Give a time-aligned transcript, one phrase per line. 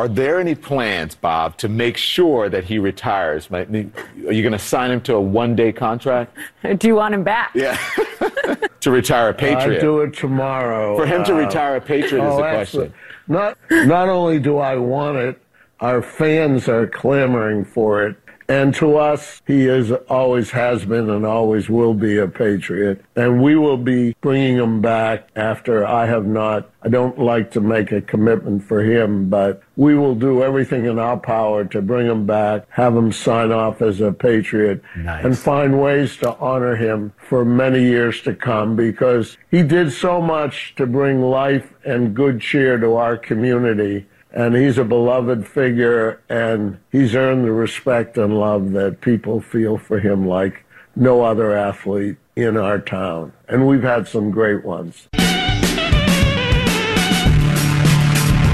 [0.00, 3.50] Are there any plans, Bob, to make sure that he retires?
[3.50, 3.92] Are you
[4.24, 6.34] going to sign him to a one-day contract?
[6.78, 7.50] Do you want him back?
[7.54, 7.76] Yeah.
[8.80, 9.76] to retire a Patriot.
[9.76, 10.96] I do it tomorrow.
[10.96, 12.94] For him to uh, retire a Patriot oh, is the question.
[13.28, 15.38] Not, not only do I want it,
[15.80, 18.16] our fans are clamoring for it.
[18.50, 23.00] And to us, he is always has been and always will be a patriot.
[23.14, 26.68] And we will be bringing him back after I have not.
[26.82, 30.98] I don't like to make a commitment for him, but we will do everything in
[30.98, 35.24] our power to bring him back, have him sign off as a patriot, nice.
[35.24, 40.20] and find ways to honor him for many years to come because he did so
[40.20, 46.20] much to bring life and good cheer to our community and he's a beloved figure,
[46.28, 51.52] and he's earned the respect and love that people feel for him like no other
[51.52, 53.32] athlete in our town.
[53.48, 55.08] And we've had some great ones.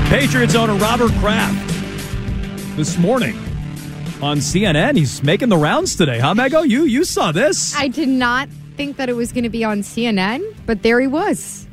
[0.09, 1.69] Patriots owner Robert Kraft
[2.77, 3.37] this morning
[4.23, 4.97] on CNN.
[4.97, 6.67] He's making the rounds today, huh, Mego?
[6.67, 7.75] You you saw this?
[7.77, 11.07] I did not think that it was going to be on CNN, but there he
[11.07, 11.66] was.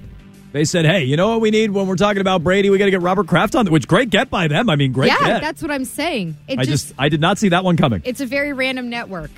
[0.54, 2.70] They said, "Hey, you know what we need when we're talking about Brady?
[2.70, 4.70] We got to get Robert Kraft on." Which great get by them.
[4.70, 5.08] I mean, great.
[5.08, 5.42] Yeah, get.
[5.42, 6.38] that's what I'm saying.
[6.48, 8.04] It I just, just I did not see that one coming.
[8.06, 9.31] It's a very random network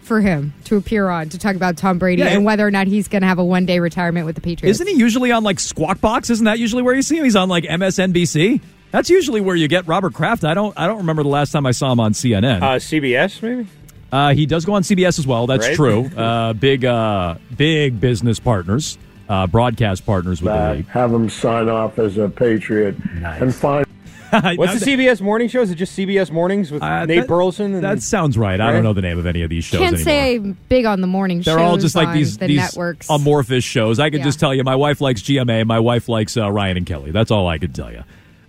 [0.00, 2.86] for him to appear on to talk about Tom Brady yeah, and whether or not
[2.86, 4.80] he's going to have a one day retirement with the Patriots.
[4.80, 6.30] Isn't he usually on like Squawk Box?
[6.30, 7.24] Isn't that usually where you see him?
[7.24, 8.62] He's on like MSNBC.
[8.92, 10.42] That's usually where you get Robert Kraft.
[10.42, 12.62] I don't I don't remember the last time I saw him on CNN.
[12.62, 13.68] Uh, CBS maybe.
[14.10, 15.46] Uh, he does go on CBS as well.
[15.46, 15.76] That's right?
[15.76, 16.04] true.
[16.16, 18.96] Uh, big uh, big business partners
[19.32, 20.88] uh, broadcast partners with the league.
[20.88, 23.40] Have them sign off as a Patriot nice.
[23.40, 23.86] and find.
[24.56, 25.60] What's the CBS morning show?
[25.60, 27.82] Is it just CBS Mornings with uh, Nate that, Burleson?
[27.82, 28.58] that sounds right.
[28.60, 29.80] I don't know the name of any of these shows.
[29.80, 30.04] Can't anymore.
[30.04, 30.38] say
[30.70, 33.10] big on the morning They're all just like these, the these networks.
[33.10, 33.98] amorphous shows.
[33.98, 34.24] I could yeah.
[34.24, 35.66] just tell you, my wife likes GMA.
[35.66, 37.10] My wife likes uh, Ryan and Kelly.
[37.10, 38.04] That's all I could tell you.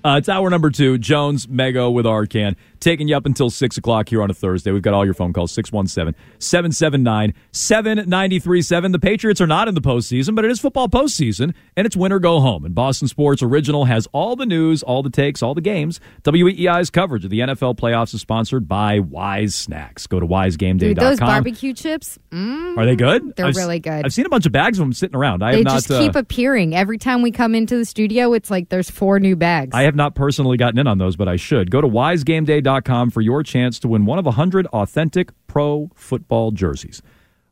[0.06, 0.98] Uh, it's hour number two.
[0.98, 4.72] Jones, Mego with Arcand taking you up until 6 o'clock here on a Thursday.
[4.72, 8.92] We've got all your phone calls 617 779 7937.
[8.92, 12.20] The Patriots are not in the postseason, but it is football postseason, and it's winter
[12.20, 12.66] go home.
[12.66, 16.00] And Boston Sports Original has all the news, all the takes, all the games.
[16.24, 20.06] WEEI's coverage of the NFL playoffs is sponsored by Wise Snacks.
[20.06, 20.78] Go to wisegameday.com.
[20.78, 23.36] Dude, those barbecue chips, mm, are they good?
[23.36, 24.06] They're I've, really good.
[24.06, 25.42] I've seen a bunch of bags of them sitting around.
[25.44, 26.76] I they have not, just keep uh, appearing.
[26.76, 29.72] Every time we come into the studio, it's like there's four new bags.
[29.74, 31.72] I have not personally gotten in on those, but I should.
[31.72, 37.02] Go to wisegameday.com for your chance to win one of 100 authentic pro football jerseys.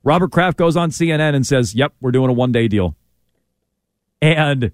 [0.03, 2.95] Robert Kraft goes on CNN and says, Yep, we're doing a one day deal.
[4.21, 4.71] And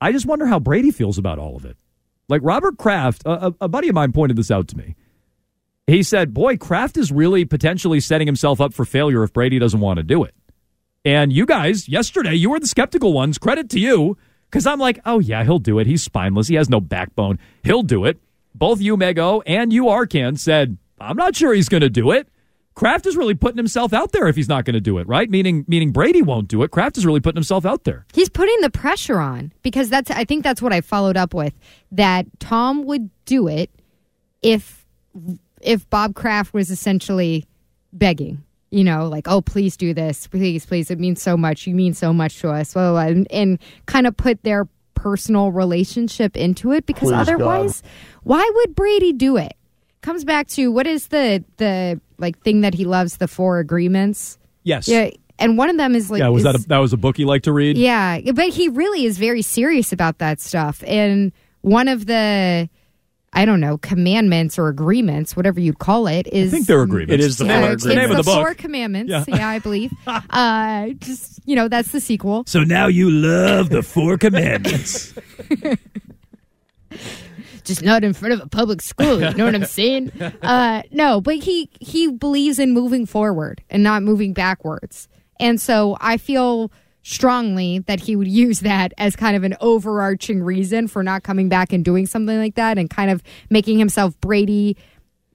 [0.00, 1.76] I just wonder how Brady feels about all of it.
[2.28, 4.96] Like Robert Kraft, a, a buddy of mine pointed this out to me.
[5.86, 9.80] He said, Boy, Kraft is really potentially setting himself up for failure if Brady doesn't
[9.80, 10.34] want to do it.
[11.04, 13.38] And you guys, yesterday, you were the skeptical ones.
[13.38, 14.16] Credit to you.
[14.50, 15.86] Because I'm like, oh, yeah, he'll do it.
[15.86, 16.48] He's spineless.
[16.48, 17.38] He has no backbone.
[17.62, 18.20] He'll do it
[18.54, 22.28] both you, Mego, and you, Arcand, said, I'm not sure he's going to do it.
[22.74, 25.28] Kraft is really putting himself out there if he's not going to do it, right?
[25.28, 26.70] Meaning, meaning Brady won't do it.
[26.70, 28.06] Kraft is really putting himself out there.
[28.12, 30.10] He's putting the pressure on because that's.
[30.10, 31.52] I think that's what I followed up with.
[31.92, 33.70] That Tom would do it
[34.40, 34.86] if
[35.60, 37.44] if Bob Kraft was essentially
[37.92, 38.44] begging.
[38.70, 40.92] You know, like, oh, please do this, please, please.
[40.92, 41.66] It means so much.
[41.66, 42.72] You mean so much to us.
[42.72, 47.90] Well, and, and kind of put their personal relationship into it because Please otherwise, God.
[48.22, 49.54] why would Brady do it?
[50.02, 54.38] Comes back to what is the the like thing that he loves the four agreements.
[54.62, 54.88] Yes.
[54.88, 55.10] Yeah.
[55.38, 57.18] And one of them is like yeah, was is, that a, that was a book
[57.18, 57.78] you like to read?
[57.78, 60.84] Yeah, but he really is very serious about that stuff.
[60.86, 62.68] And one of the
[63.32, 66.52] I don't know, commandments or agreements, whatever you'd call it, is.
[66.52, 67.14] I think they're agreements.
[67.14, 68.34] It is the, yeah, the name of the, book.
[68.34, 69.10] Four commandments.
[69.10, 69.92] Yeah, yeah I believe.
[70.06, 72.44] uh, just you know, that's the sequel.
[72.46, 75.14] So now you love the four commandments.
[77.64, 79.20] just not in front of a public school.
[79.20, 80.12] You know what I'm saying?
[80.42, 85.08] Uh, no, but he he believes in moving forward and not moving backwards,
[85.38, 86.72] and so I feel
[87.02, 91.48] strongly that he would use that as kind of an overarching reason for not coming
[91.48, 94.76] back and doing something like that and kind of making himself Brady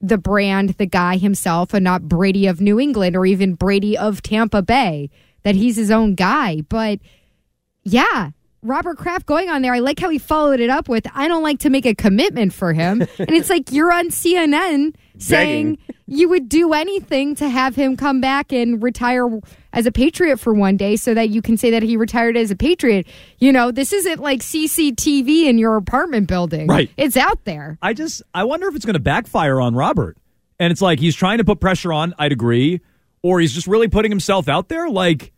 [0.01, 4.21] the brand, the guy himself, and not Brady of New England or even Brady of
[4.21, 5.09] Tampa Bay,
[5.43, 6.61] that he's his own guy.
[6.69, 6.99] But
[7.83, 8.31] yeah,
[8.65, 11.43] Robert Kraft going on there, I like how he followed it up with, I don't
[11.43, 13.01] like to make a commitment for him.
[13.01, 15.77] and it's like you're on CNN saying
[16.07, 19.39] you would do anything to have him come back and retire
[19.71, 22.49] as a Patriot for one day so that you can say that he retired as
[22.49, 23.07] a Patriot.
[23.37, 26.67] You know, this isn't like CCTV in your apartment building.
[26.67, 26.89] Right.
[26.97, 27.77] It's out there.
[27.81, 30.17] I just, I wonder if it's going to backfire on Robert.
[30.59, 32.81] And it's like he's trying to put pressure on, I'd agree,
[33.21, 34.89] or he's just really putting himself out there.
[34.89, 35.33] Like,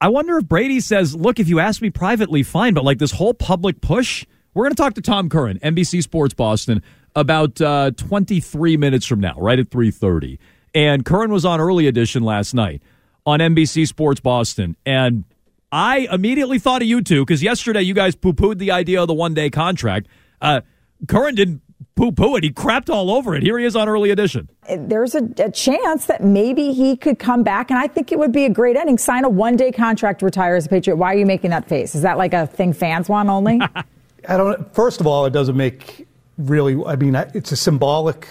[0.00, 3.12] I wonder if Brady says, look, if you ask me privately, fine, but like this
[3.12, 6.82] whole public push We're going to talk to Tom Curran, NBC Sports Boston,
[7.14, 10.38] about uh, 23 minutes from now, right at 3:30.
[10.74, 12.82] And Curran was on early edition last night
[13.24, 15.24] on NBC Sports Boston, and
[15.72, 19.14] I immediately thought of you two because yesterday you guys poo-pooed the idea of the
[19.14, 20.06] one-day contract.
[20.40, 20.60] Uh,
[21.08, 21.62] Curran didn't
[21.94, 23.42] poo-poo it; he crapped all over it.
[23.42, 24.48] Here he is on early edition.
[24.68, 28.32] There's a, a chance that maybe he could come back, and I think it would
[28.32, 28.98] be a great ending.
[28.98, 30.96] Sign a one-day contract, retire as a Patriot.
[30.96, 31.94] Why are you making that face?
[31.94, 33.60] Is that like a thing fans want only?
[34.28, 34.74] I don't.
[34.74, 36.06] First of all, it doesn't make
[36.38, 36.82] really.
[36.84, 38.28] I mean, it's a symbolic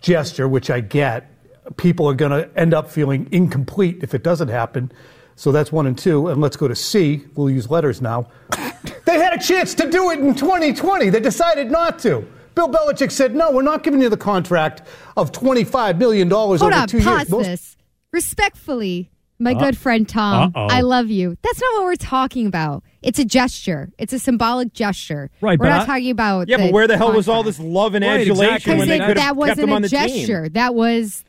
[0.00, 1.30] gesture, which I get.
[1.76, 4.90] People are going to end up feeling incomplete if it doesn't happen.
[5.36, 6.28] So that's one and two.
[6.28, 7.24] And let's go to C.
[7.34, 8.28] We'll use letters now.
[9.04, 11.10] they had a chance to do it in 2020.
[11.10, 12.26] They decided not to.
[12.58, 14.82] Bill Belichick said, "No, we're not giving you the contract
[15.16, 17.76] of 25 million dollars Hold over on, two pause years." Most- this.
[18.10, 19.66] Respectfully, my uh-huh.
[19.66, 20.66] good friend Tom, Uh-oh.
[20.68, 21.36] I love you.
[21.42, 22.82] That's not what we're talking about.
[23.00, 23.90] It's a gesture.
[23.96, 25.30] It's a symbolic gesture.
[25.40, 26.48] Right, We're but not I- talking about.
[26.48, 28.72] Yeah, the but where the hell was all this love and Right, adulation exactly.
[28.72, 30.42] when Because they it- could have that kept him wasn't on a the gesture.
[30.44, 30.52] team?
[30.54, 31.24] That was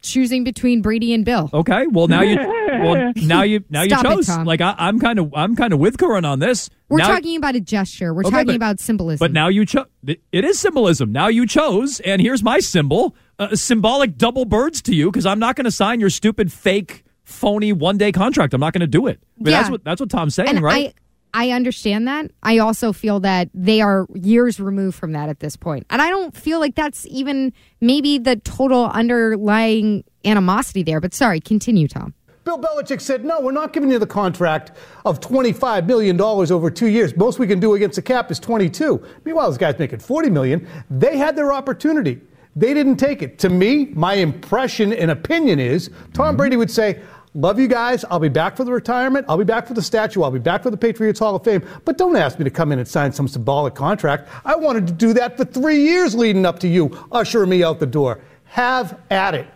[0.00, 1.50] choosing between Brady and Bill.
[1.52, 2.36] Okay, well now you,
[2.82, 4.26] well now you, now you it, chose.
[4.26, 4.44] Tom.
[4.44, 6.68] like I, I'm kind of, I'm kind of with Curran on this.
[6.88, 8.12] We're Now- talking about a gesture.
[8.12, 9.18] We're Okay, talking but- about symbolism.
[9.24, 9.86] But now you chose.
[10.06, 11.12] It is symbolism.
[11.12, 15.38] Now you chose, and here's my symbol: uh, symbolic double birds to you because I'm
[15.38, 18.52] not going to sign your stupid, fake, phony one day contract.
[18.54, 19.20] I'm not going to do it.
[19.40, 19.58] I mean, Yeah.
[19.60, 20.88] That's what that's what Tom's saying, and right?
[20.88, 20.94] I,
[21.34, 22.30] I understand that.
[22.42, 25.86] I also feel that they are years removed from that at this point.
[25.88, 28.90] And I don't feel like that's even maybe the total
[29.36, 31.00] underlying animosity there.
[31.00, 32.12] But sorry, continue, Tom.
[32.44, 34.72] Bill Belichick said, no, we're not giving you the contract
[35.04, 37.16] of $25 million over two years.
[37.16, 39.04] Most we can do against the cap is 22.
[39.24, 40.66] Meanwhile, this guy's making 40 million.
[40.90, 42.20] They had their opportunity.
[42.56, 43.38] They didn't take it.
[43.40, 46.36] To me, my impression and opinion is Tom mm-hmm.
[46.36, 47.00] Brady would say,
[47.34, 48.04] Love you guys.
[48.10, 49.24] I'll be back for the retirement.
[49.26, 50.22] I'll be back for the statue.
[50.22, 51.66] I'll be back for the Patriots Hall of Fame.
[51.86, 54.28] But don't ask me to come in and sign some symbolic contract.
[54.44, 57.80] I wanted to do that for three years leading up to you ushering me out
[57.80, 58.20] the door.
[58.44, 59.46] Have at it.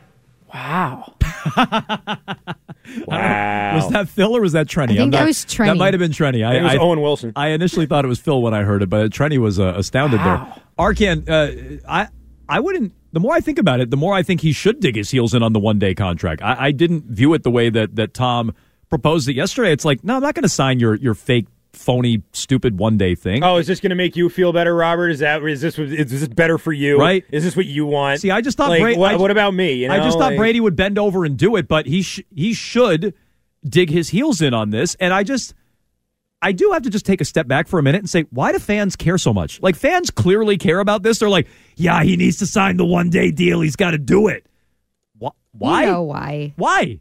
[0.54, 1.15] wow.
[2.87, 4.84] Was that Phil or was that Trenni?
[4.84, 5.66] I think I'm that not- was Trenni.
[5.66, 6.46] That might have been Trenni.
[6.46, 7.32] I, it was I- Owen Wilson.
[7.37, 10.20] I initially thought it was Phil when I heard it, but Trenny was uh, astounded
[10.20, 10.54] there.
[10.78, 12.08] Arcand, uh, I
[12.48, 12.93] I wouldn't.
[13.12, 15.34] The more I think about it, the more I think he should dig his heels
[15.34, 16.43] in on the one day contract.
[16.43, 18.54] I, I didn't view it the way that that Tom
[18.88, 19.72] proposed it yesterday.
[19.72, 21.46] It's like, no, I'm not going to sign your your fake,
[21.76, 23.44] phony, stupid one day thing.
[23.44, 25.08] Oh, is this going to make you feel better, Robert?
[25.11, 26.99] Is that is this is this better for you?
[26.99, 27.25] Right.
[27.31, 28.20] Is this what you want?
[28.20, 28.99] See, I just thought Like, Brady.
[28.99, 29.73] what, what about me?
[29.84, 32.23] You I just thought like- Brady would bend over and do it, but he sh-
[32.34, 33.14] he should
[33.69, 34.94] dig his heels in on this.
[35.00, 35.55] And I just,
[36.43, 38.52] I do have to just take a step back for a minute and say, why
[38.52, 39.61] do fans care so much?
[39.62, 41.19] Like fans clearly care about this.
[41.19, 43.61] They're like, yeah, he needs to sign the one day deal.
[43.61, 44.46] He's got to do it.
[45.20, 45.84] Wh- Why?
[45.84, 46.52] You know why?
[46.56, 47.00] Why?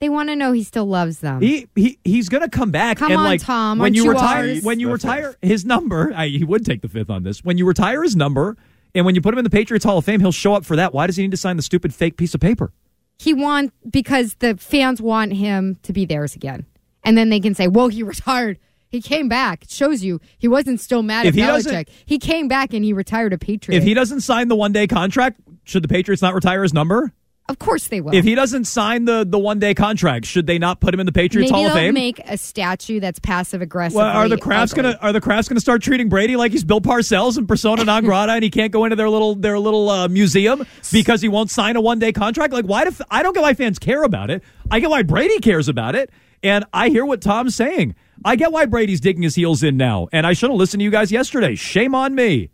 [0.00, 1.40] They want to know he still loves them.
[1.40, 2.98] He he he's gonna come back.
[2.98, 4.62] Come and on, like, Tom, When you you retire, ours?
[4.62, 7.42] when you The retire his number, I, he would take the fifth on this.
[7.44, 8.56] When you retire his number,
[8.94, 10.76] and when you put him in the Patriots Hall of Fame, he'll show up for
[10.76, 10.92] that.
[10.92, 12.72] Why does he need to sign the stupid fake piece of paper?
[13.18, 16.66] he want because the fans want him to be theirs again,
[17.02, 18.58] and then they can say, "Well, he retired.
[18.90, 21.88] He came back." It shows you he wasn't still mad If at he Belichick.
[22.04, 23.78] He came back and he retired a Patriot.
[23.78, 27.14] If he doesn't sign the one day contract, should the Patriots not retire his number?
[27.48, 28.12] Of course they will.
[28.12, 31.06] If he doesn't sign the, the one day contract, should they not put him in
[31.06, 31.94] the Patriots Maybe Hall of they'll Fame?
[31.94, 33.96] make a statue that's passive aggressive.
[33.96, 36.80] well, are the Krafts gonna are the Krafts gonna start treating Brady like he's Bill
[36.80, 40.08] Parcells and persona non grata, and he can't go into their little their little uh,
[40.08, 42.52] museum because he won't sign a one day contract?
[42.52, 44.42] Like, why do f- I don't get why fans care about it?
[44.70, 46.10] I get why Brady cares about it,
[46.42, 47.94] and I hear what Tom's saying.
[48.24, 50.84] I get why Brady's digging his heels in now, and I should have listened to
[50.84, 51.54] you guys yesterday.
[51.54, 52.50] Shame on me,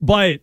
[0.00, 0.40] but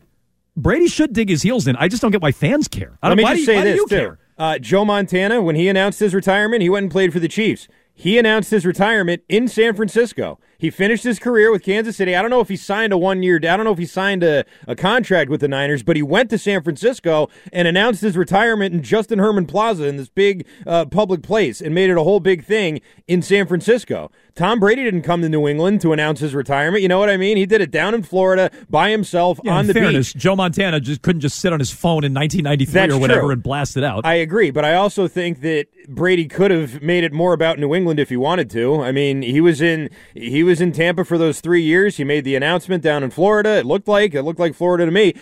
[0.55, 1.75] Brady should dig his heels in.
[1.77, 2.98] I just don't get why fans care.
[3.01, 3.95] I Let don't, me why just do you, say do this you too.
[3.95, 4.19] care?
[4.38, 7.67] Uh, Joe Montana, when he announced his retirement, he went and played for the Chiefs.
[7.93, 10.39] He announced his retirement in San Francisco.
[10.57, 12.15] He finished his career with Kansas City.
[12.15, 14.24] I don't know if he signed a one year, I don't know if he signed
[14.24, 18.15] a, a contract with the Niners, but he went to San Francisco and announced his
[18.15, 22.03] retirement in Justin Herman Plaza in this big uh, public place and made it a
[22.03, 24.10] whole big thing in San Francisco.
[24.36, 26.81] Tom Brady didn't come to New England to announce his retirement.
[26.81, 27.38] You know what I mean?
[27.38, 30.22] He did it down in Florida by himself Yeah, on the fairness, beach.
[30.24, 33.29] Joe Montana just couldn't just sit on his phone in 1993 That's or whatever true.
[33.31, 34.05] and blast it out.
[34.05, 37.75] I agree, but I also think that Brady could have made it more about New
[37.75, 38.81] England if he wanted to.
[38.81, 41.98] I mean, he was in he was in Tampa for those three years.
[41.98, 43.57] He made the announcement down in Florida.
[43.60, 45.13] It looked like it looked like Florida to me.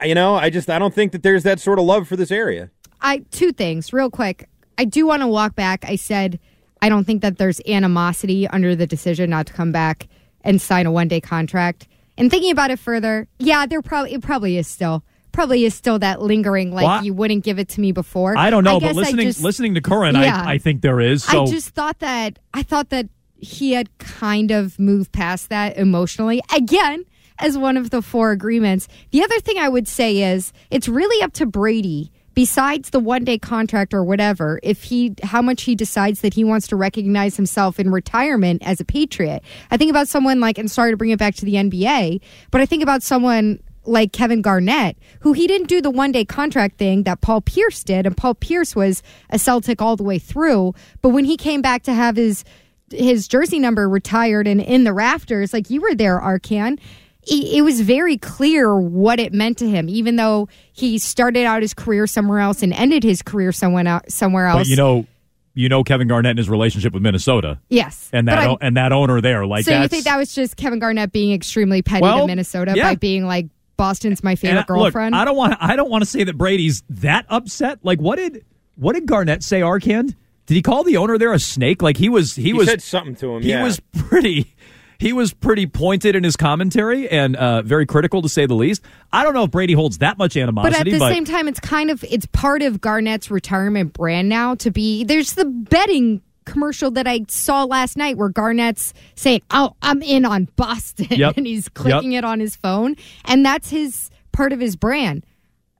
[0.00, 2.16] I, you know, I just I don't think that there's that sort of love for
[2.16, 2.70] this area.
[3.00, 4.48] I two things real quick.
[4.78, 5.84] I do want to walk back.
[5.86, 6.38] I said
[6.82, 10.08] I don't think that there's animosity under the decision not to come back
[10.42, 11.86] and sign a one day contract.
[12.16, 15.98] And thinking about it further, yeah, there probably it probably is still probably is still
[16.00, 18.36] that lingering like Well, I- you wouldn't give it to me before.
[18.36, 20.42] I don't know, guess but I listening just- listening to Curran, Yeah.
[20.44, 21.22] I, I think there is.
[21.24, 23.08] So I just thought that I thought that
[23.42, 26.40] he had kind of moved past that emotionally.
[26.54, 27.04] Again,
[27.40, 28.86] as one of the four agreements.
[29.10, 33.24] The other thing I would say is it's really up to Brady besides the one
[33.24, 37.36] day contract or whatever, if he, how much he decides that he wants to recognize
[37.36, 39.42] himself in retirement as a Patriot.
[39.70, 42.20] I think about someone like, and sorry to bring it back to the NBA,
[42.50, 46.24] but I think about someone like Kevin Garnett, who he didn't do the one day
[46.24, 50.18] contract thing that Paul Pierce did, and Paul Pierce was a Celtic all the way
[50.18, 50.74] through.
[51.02, 52.44] But when he came back to have his
[52.90, 56.78] his jersey number retired and in the rafters, like you were there, Arcand,
[57.22, 61.74] it was very clear what it meant to him, even though he started out his
[61.74, 64.60] career somewhere else and ended his career somewhere somewhere else.
[64.60, 65.06] But you know,
[65.54, 67.60] you know Kevin Garnett and his relationship with Minnesota.
[67.68, 69.64] Yes, and that o- and that owner there, like.
[69.64, 72.84] So you think that was just Kevin Garnett being extremely petty well, to Minnesota yeah.
[72.84, 75.12] by being like Boston's my favorite and, girlfriend?
[75.12, 75.56] Look, I don't want.
[75.60, 77.80] I don't want to say that Brady's that upset.
[77.82, 78.44] Like, what did
[78.76, 79.60] what did Garnett say?
[79.60, 80.14] Arcand?
[80.50, 81.80] Did he call the owner there a snake?
[81.80, 82.34] Like he was.
[82.34, 83.42] He, he was said something to him.
[83.42, 83.62] He yeah.
[83.62, 84.52] was pretty
[84.98, 88.82] he was pretty pointed in his commentary and uh, very critical to say the least.
[89.12, 90.72] I don't know if Brady holds that much animosity.
[90.72, 94.28] But at the but same time, it's kind of it's part of Garnett's retirement brand
[94.28, 95.04] now to be.
[95.04, 100.24] There's the betting commercial that I saw last night where Garnett's saying, "Oh, I'm in
[100.24, 101.34] on Boston," Yep.
[101.36, 102.24] and he's clicking Yep.
[102.24, 105.24] it on his phone, and that's his part of his brand.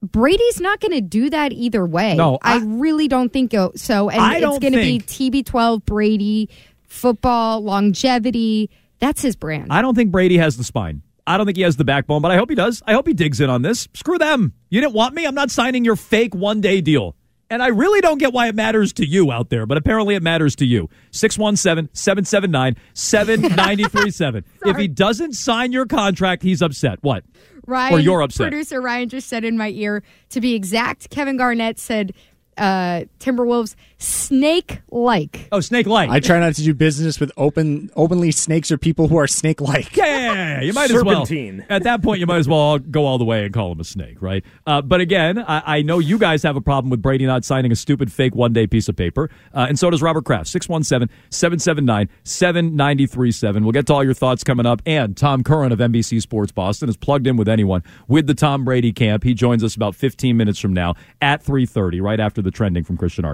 [0.02, 2.14] Brady's not going to do that either way.
[2.14, 4.08] No, I, I- really don't think so.
[4.08, 6.48] and it's going to be TB12 Brady
[6.86, 8.70] football longevity.
[8.98, 9.68] That's his brand.
[9.70, 11.02] I don't think Brady has the spine.
[11.26, 12.82] I don't think he has the backbone, but I hope he does.
[12.86, 13.88] I hope he digs in on this.
[13.94, 14.52] Screw them.
[14.68, 15.26] You didn't want me.
[15.26, 17.14] I'm not signing your fake one day deal.
[17.50, 20.22] And I really don't get why it matters to you out there, but apparently it
[20.22, 20.88] matters to you.
[21.10, 24.44] 617 779 7937.
[24.66, 26.98] If he doesn't sign your contract, he's upset.
[27.02, 27.24] What?
[27.66, 28.50] Ryan, Or you're upset.
[28.50, 32.12] Producer Ryan just said in my ear, to be exact, Kevin Garnett said
[32.56, 35.48] uh, Timberwolves snake like.
[35.52, 36.10] Oh, snake like.
[36.10, 39.60] I try not to do business with open, openly snakes or people who are snake
[39.60, 39.96] like.
[39.96, 40.60] Yeah, yeah, yeah, yeah.
[40.62, 41.26] You might as well.
[41.26, 41.66] Serpentine.
[41.68, 43.84] At that point, you might as well go all the way and call him a
[43.84, 44.44] snake, right?
[44.66, 47.70] Uh, but again, I, I know you guys have a problem with Brady not signing
[47.70, 50.48] a stupid fake one day piece of paper, uh, and so does Robert Kraft.
[50.48, 53.62] 617 779 7937.
[53.62, 54.80] We'll get to all your thoughts coming up.
[54.86, 58.64] And Tom Curran of NBC Sports Boston is plugged in with anyone with the Tom
[58.64, 59.24] Brady camp.
[59.24, 62.96] He joins us about 15 minutes from now at 3.30, right after the trending from
[62.96, 63.24] Christian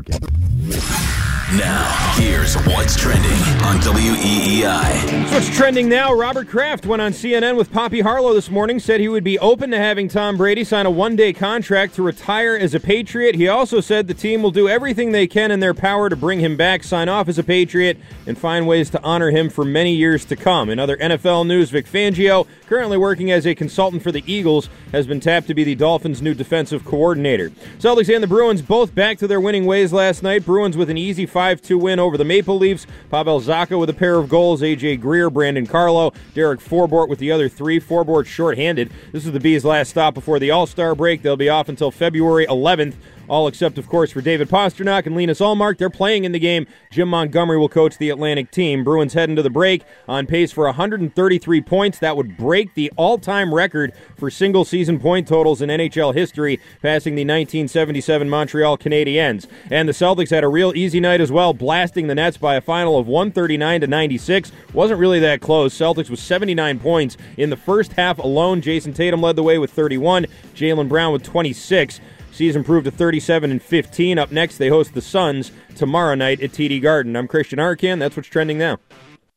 [0.56, 1.05] Arcand.
[1.54, 3.30] Now, here's what's trending
[3.62, 5.32] on WEEI.
[5.32, 6.12] What's trending now?
[6.12, 9.70] Robert Kraft went on CNN with Poppy Harlow this morning, said he would be open
[9.70, 13.36] to having Tom Brady sign a one day contract to retire as a Patriot.
[13.36, 16.40] He also said the team will do everything they can in their power to bring
[16.40, 19.94] him back, sign off as a Patriot, and find ways to honor him for many
[19.94, 20.68] years to come.
[20.68, 25.06] In other NFL news, Vic Fangio, currently working as a consultant for the Eagles, has
[25.06, 27.50] been tapped to be the Dolphins' new defensive coordinator.
[27.78, 30.44] Celtics and the Bruins both back to their winning ways last night.
[30.44, 32.86] Bruins with an easy 5 2 win over the Maple Leafs.
[33.10, 34.62] Pavel Zacha with a pair of goals.
[34.62, 37.78] AJ Greer, Brandon Carlo, Derek Forbort with the other three.
[37.78, 38.90] Forbort shorthanded.
[39.12, 41.20] This is the Bees' last stop before the All Star break.
[41.20, 42.94] They'll be off until February 11th.
[43.28, 45.78] All except, of course, for David Pastrnak and Linus Ullmark.
[45.78, 46.66] They're playing in the game.
[46.90, 48.84] Jim Montgomery will coach the Atlantic team.
[48.84, 51.98] Bruins head into the break on pace for 133 points.
[51.98, 56.60] That would break the all time record for single season point totals in NHL history,
[56.82, 59.46] passing the 1977 Montreal Canadiens.
[59.70, 62.60] And the Celtics had a real easy night as well, blasting the Nets by a
[62.60, 64.52] final of 139 to 96.
[64.72, 65.74] Wasn't really that close.
[65.74, 68.60] Celtics with 79 points in the first half alone.
[68.60, 72.00] Jayson Tatum led the way with 31, Jaylen Brown with 26.
[72.36, 74.18] Season improved to 37 and 15.
[74.18, 77.16] Up next, they host the Suns tomorrow night at TD Garden.
[77.16, 77.98] I'm Christian Arcand.
[77.98, 78.76] That's what's trending now.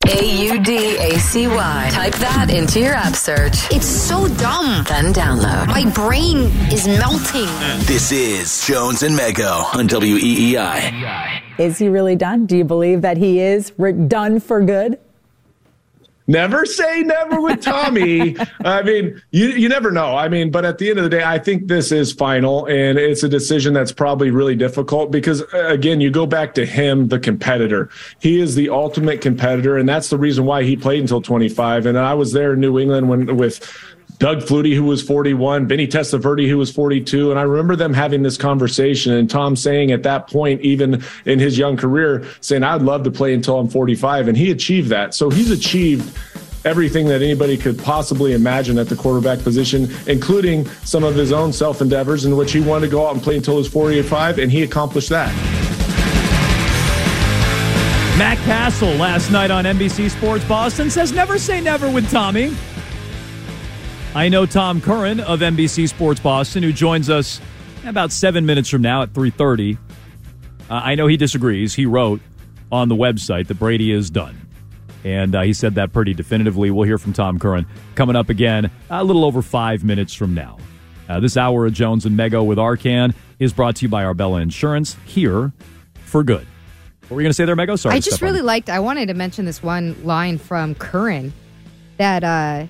[0.05, 1.89] A U D A C Y.
[1.93, 3.53] Type that into your app search.
[3.71, 4.83] It's so dumb.
[4.89, 5.67] Then download.
[5.67, 7.47] My brain is melting.
[7.85, 11.41] This is Jones and Mego on E WEEI.
[11.57, 12.47] Is he really done?
[12.47, 14.99] Do you believe that he is re- done for good?
[16.29, 18.37] Never say never with Tommy.
[18.63, 20.15] I mean, you you never know.
[20.15, 22.99] I mean, but at the end of the day, I think this is final, and
[22.99, 27.07] it's a decision that's probably really difficult because uh, again, you go back to him,
[27.07, 27.89] the competitor.
[28.19, 31.87] He is the ultimate competitor, and that's the reason why he played until 25.
[31.87, 33.65] And I was there in New England when with
[34.19, 37.31] Doug Flutie, who was 41, Vinny Testaverde, who was 42.
[37.31, 41.39] And I remember them having this conversation and Tom saying at that point, even in
[41.39, 44.27] his young career, saying, I'd love to play until I'm 45.
[44.27, 45.15] And he achieved that.
[45.15, 46.17] So he's achieved
[46.65, 51.53] everything that anybody could possibly imagine at the quarterback position, including some of his own
[51.53, 54.39] self endeavors in which he wanted to go out and play until he was 45.
[54.39, 55.33] And he accomplished that.
[58.17, 62.53] Matt Cassel last night on NBC Sports Boston says never say never with Tommy.
[64.15, 67.39] I know Tom Curran of NBC Sports Boston, who joins us
[67.85, 69.77] about seven minutes from now at 3.30.
[69.77, 71.75] Uh, I know he disagrees.
[71.75, 72.19] He wrote
[72.71, 74.47] on the website that Brady is done.
[75.03, 76.71] And uh, he said that pretty definitively.
[76.71, 80.57] We'll hear from Tom Curran coming up again a little over five minutes from now.
[81.07, 84.41] Uh, this hour of Jones and Mego with Arcand is brought to you by Arbella
[84.41, 85.53] Insurance, here
[86.03, 86.45] for good.
[87.03, 87.77] What were you going to say there, Mego?
[87.77, 87.95] Sorry.
[87.95, 88.69] I just really liked.
[88.69, 91.31] I wanted to mention this one line from Curran
[91.97, 92.67] that uh,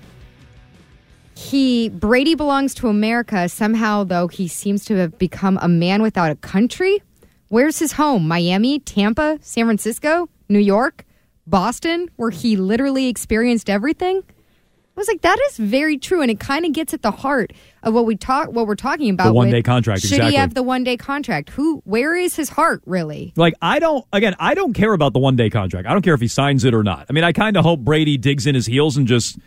[1.39, 3.48] he Brady belongs to America.
[3.48, 7.01] Somehow, though, he seems to have become a man without a country.
[7.48, 8.27] Where's his home?
[8.27, 11.05] Miami, Tampa, San Francisco, New York,
[11.48, 14.22] Boston, where he literally experienced everything.
[14.27, 17.53] I was like, that is very true, and it kind of gets at the heart
[17.84, 19.27] of what we talk, what we're talking about.
[19.27, 20.31] The one-day contract, Should exactly.
[20.31, 21.51] he have the one day contract?
[21.51, 21.81] Who?
[21.86, 23.31] Where is his heart really?
[23.38, 25.88] Like, I don't, again, I don't care about the one day contract.
[25.88, 27.05] I don't care if he signs it or not.
[27.10, 29.39] I mean, I kind of hope Brady digs in his heels and just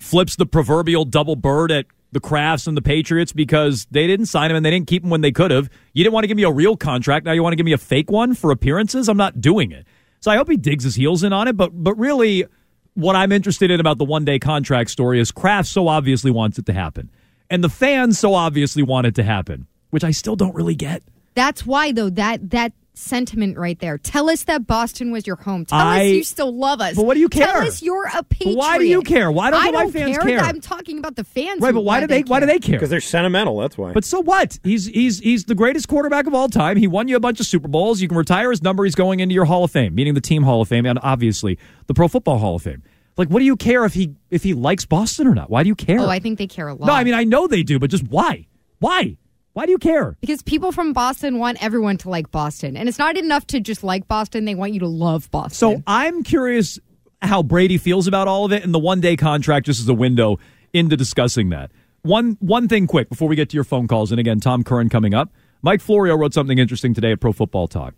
[0.00, 4.50] flips the proverbial double bird at the Krafts and the Patriots because they didn't sign
[4.50, 5.68] him and they didn't keep him when they could have.
[5.92, 7.26] You didn't want to give me a real contract.
[7.26, 9.08] Now you want to give me a fake one for appearances?
[9.08, 9.86] I'm not doing it.
[10.20, 11.56] So I hope he digs his heels in on it.
[11.56, 12.46] But, but really,
[12.94, 16.58] what I'm interested in about the one day contract story is Kraft so obviously wants
[16.58, 17.10] it to happen.
[17.50, 21.02] And the fans so obviously want it to happen, which I still don't really get.
[21.34, 23.98] That's why, though, that that sentiment right there.
[23.98, 25.64] Tell us that Boston was your home.
[25.66, 26.96] Tell I- us you still love us.
[26.96, 27.46] But what do you care?
[27.46, 27.62] Tell care?
[27.64, 28.56] us you're a patriot.
[28.56, 29.30] why do you care?
[29.30, 30.26] Why don't I the white don't fans care?
[30.26, 30.40] care?
[30.40, 31.60] I'm talking about the fans.
[31.60, 32.76] Right, but why do they why do they care?
[32.76, 33.58] Because they're sentimental.
[33.58, 33.92] That's why.
[33.92, 34.58] But so what?
[34.64, 36.76] He's he's he's the greatest quarterback of all time.
[36.76, 38.00] He won you a bunch of Super Bowls.
[38.00, 38.84] You can retire his number.
[38.84, 41.58] He's going into your Hall of Fame, meaning the team Hall of Fame, and obviously
[41.86, 42.82] the Pro Football Hall of Fame.
[43.18, 45.48] Like, what do you care if he if he likes Boston or not?
[45.50, 46.00] Why do you care?
[46.00, 46.86] Oh, I think they care a lot.
[46.86, 48.46] no, I mean I know they do, but just why?
[48.78, 49.16] Why?
[49.56, 50.18] Why do you care?
[50.20, 53.82] because people from Boston want everyone to like Boston, and it's not enough to just
[53.82, 54.44] like Boston.
[54.44, 55.78] They want you to love Boston.
[55.78, 56.78] So I'm curious
[57.22, 59.94] how Brady feels about all of it, and the one day contract just as a
[59.94, 60.38] window
[60.74, 61.70] into discussing that.
[62.02, 64.90] One one thing quick before we get to your phone calls, and again, Tom Curran
[64.90, 65.32] coming up.
[65.62, 67.94] Mike Florio wrote something interesting today at Pro Football Talk,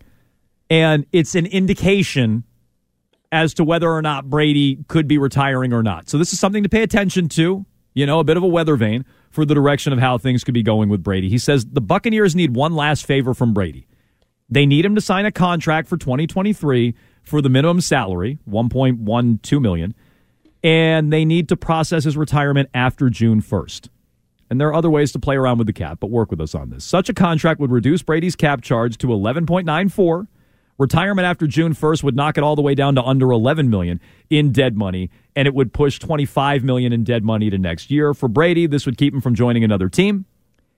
[0.69, 2.45] and it's an indication
[3.33, 6.09] as to whether or not Brady could be retiring or not.
[6.09, 7.65] So this is something to pay attention to.
[7.95, 10.53] You know, a bit of a weather vane for the direction of how things could
[10.53, 11.29] be going with Brady.
[11.29, 13.87] He says the Buccaneers need one last favor from Brady.
[14.49, 19.93] They need him to sign a contract for 2023 for the minimum salary, 1.12 million,
[20.63, 23.89] and they need to process his retirement after June 1st.
[24.49, 26.55] And there are other ways to play around with the cap, but work with us
[26.55, 26.83] on this.
[26.83, 30.27] Such a contract would reduce Brady's cap charge to 11.94.
[30.79, 33.99] Retirement after June 1st would knock it all the way down to under 11 million
[34.29, 38.13] in dead money, and it would push 25 million in dead money to next year.
[38.13, 40.25] For Brady, this would keep him from joining another team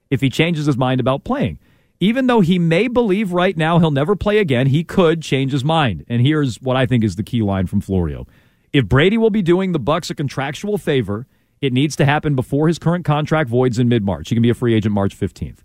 [0.10, 1.60] if he changes his mind about playing.
[2.00, 5.64] Even though he may believe right now he'll never play again, he could change his
[5.64, 6.04] mind.
[6.08, 8.26] And here's what I think is the key line from Florio.
[8.74, 11.28] If Brady will be doing the Bucks a contractual favor,
[11.62, 14.30] it needs to happen before his current contract voids in mid-March.
[14.30, 15.60] He can be a free agent March 15th.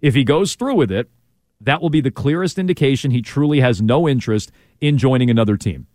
[0.00, 1.10] If he goes through with it,
[1.60, 5.86] that will be the clearest indication he truly has no interest in joining another team.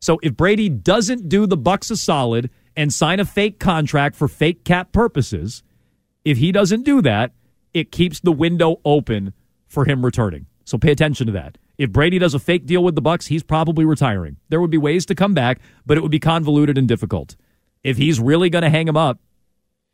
[0.00, 4.28] So if Brady doesn't do the Bucks a solid and sign a fake contract for
[4.28, 5.62] fake cap purposes,
[6.24, 7.32] if he doesn't do that,
[7.72, 9.32] it keeps the window open
[9.66, 10.46] for him returning.
[10.64, 11.58] So pay attention to that.
[11.76, 14.36] If Brady does a fake deal with the Bucks, he's probably retiring.
[14.48, 17.34] There would be ways to come back, but it would be convoluted and difficult.
[17.82, 19.18] If he's really going to hang him up,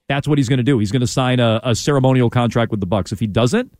[0.08, 0.78] that's what he's going to do.
[0.78, 3.12] He's going to sign a, a ceremonial contract with the Bucks.
[3.12, 3.72] If he doesn't,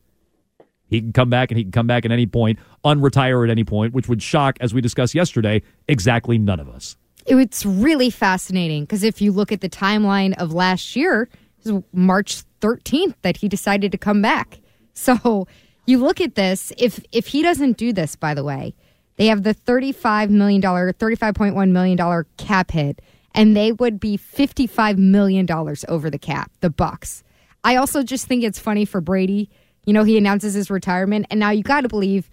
[0.91, 3.65] he can come back and he can come back at any point, unretire at any
[3.65, 6.97] point, which would shock, as we discussed yesterday, exactly none of us.
[7.27, 11.29] It's really fascinating because if you look at the timeline of last year,
[11.65, 14.61] it was March 13th that he decided to come back.
[14.93, 15.47] So
[15.87, 18.75] you look at this, if if he doesn't do this, by the way,
[19.17, 23.01] they have the $35 million, $35.1 million cap hit,
[23.35, 25.47] and they would be $55 million
[25.89, 27.23] over the cap, the Bucks.
[27.63, 29.51] I also just think it's funny for Brady.
[29.85, 32.31] You know, he announces his retirement, and now you got to believe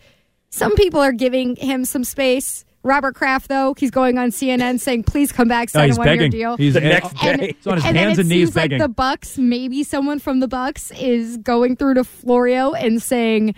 [0.50, 2.64] some people are giving him some space.
[2.84, 6.00] Robert Kraft, though, he's going on CNN saying, "Please come back, No, sign he's a
[6.00, 6.32] one-year begging.
[6.32, 7.54] deal." He's The next and, day.
[7.58, 8.78] He's on his and hands and knees seems like begging.
[8.80, 13.56] the Bucks, maybe someone from the Bucks is going through to Florio and saying,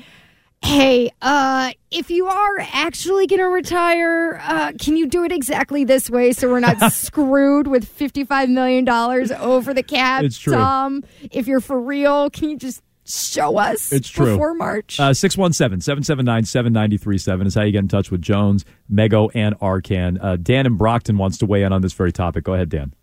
[0.63, 5.83] "Hey, uh, if you are actually going to retire, uh, can you do it exactly
[5.83, 10.53] this way so we're not screwed with fifty-five million dollars over the cap?" It's true.
[10.55, 14.33] Tom, if you're for real, can you just show us It's true.
[14.33, 14.99] before March?
[14.99, 20.23] Uh, 617 779 7937 is how you get in touch with Jones, Mego, and Arcand.
[20.23, 22.43] Uh, Dan and Brockton wants to weigh in on this very topic.
[22.43, 22.93] Go ahead, Dan.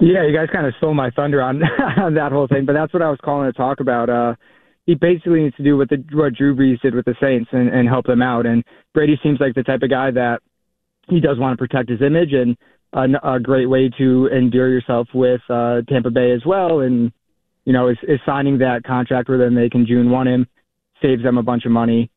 [0.00, 1.60] Yeah, you guys kind of stole my thunder on,
[2.00, 4.08] on that whole thing, but that's what I was calling to talk about.
[4.08, 4.34] Uh,
[4.86, 7.68] he basically needs to do what the what Drew Brees did with the Saints and,
[7.68, 8.46] and help them out.
[8.46, 10.38] And Brady seems like the type of guy that
[11.08, 12.56] he does want to protect his image, and
[12.92, 16.80] a, a great way to endear yourself with uh, Tampa Bay as well.
[16.80, 17.12] And
[17.68, 20.46] you know, is, is signing that contract where then they can June one him,
[21.02, 22.10] saves them a bunch of money.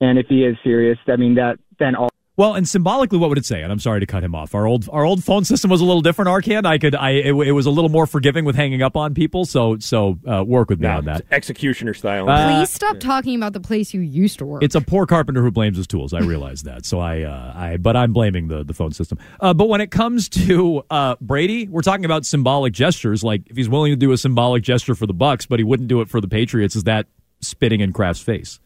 [0.00, 3.36] And if he is serious, I mean that then all Well, and symbolically, what would
[3.36, 3.62] it say?
[3.62, 4.54] And I'm sorry to cut him off.
[4.54, 6.30] Our old our old phone system was a little different.
[6.30, 9.12] Arcand, I could I it, it was a little more forgiving with hanging up on
[9.12, 9.44] people.
[9.44, 11.26] So so uh, work with me on that.
[11.30, 12.28] Executioner style.
[12.28, 14.62] Uh, Please stop talking about the place you used to work.
[14.62, 16.14] It's a poor carpenter who blames his tools.
[16.14, 16.86] I realize that.
[16.86, 19.18] So I, uh, I, but I'm blaming the the phone system.
[19.38, 23.22] Uh, but when it comes to uh, Brady, we're talking about symbolic gestures.
[23.22, 25.88] Like if he's willing to do a symbolic gesture for the Bucks, but he wouldn't
[25.88, 27.08] do it for the Patriots, is that
[27.40, 28.58] spitting in Kraft's face?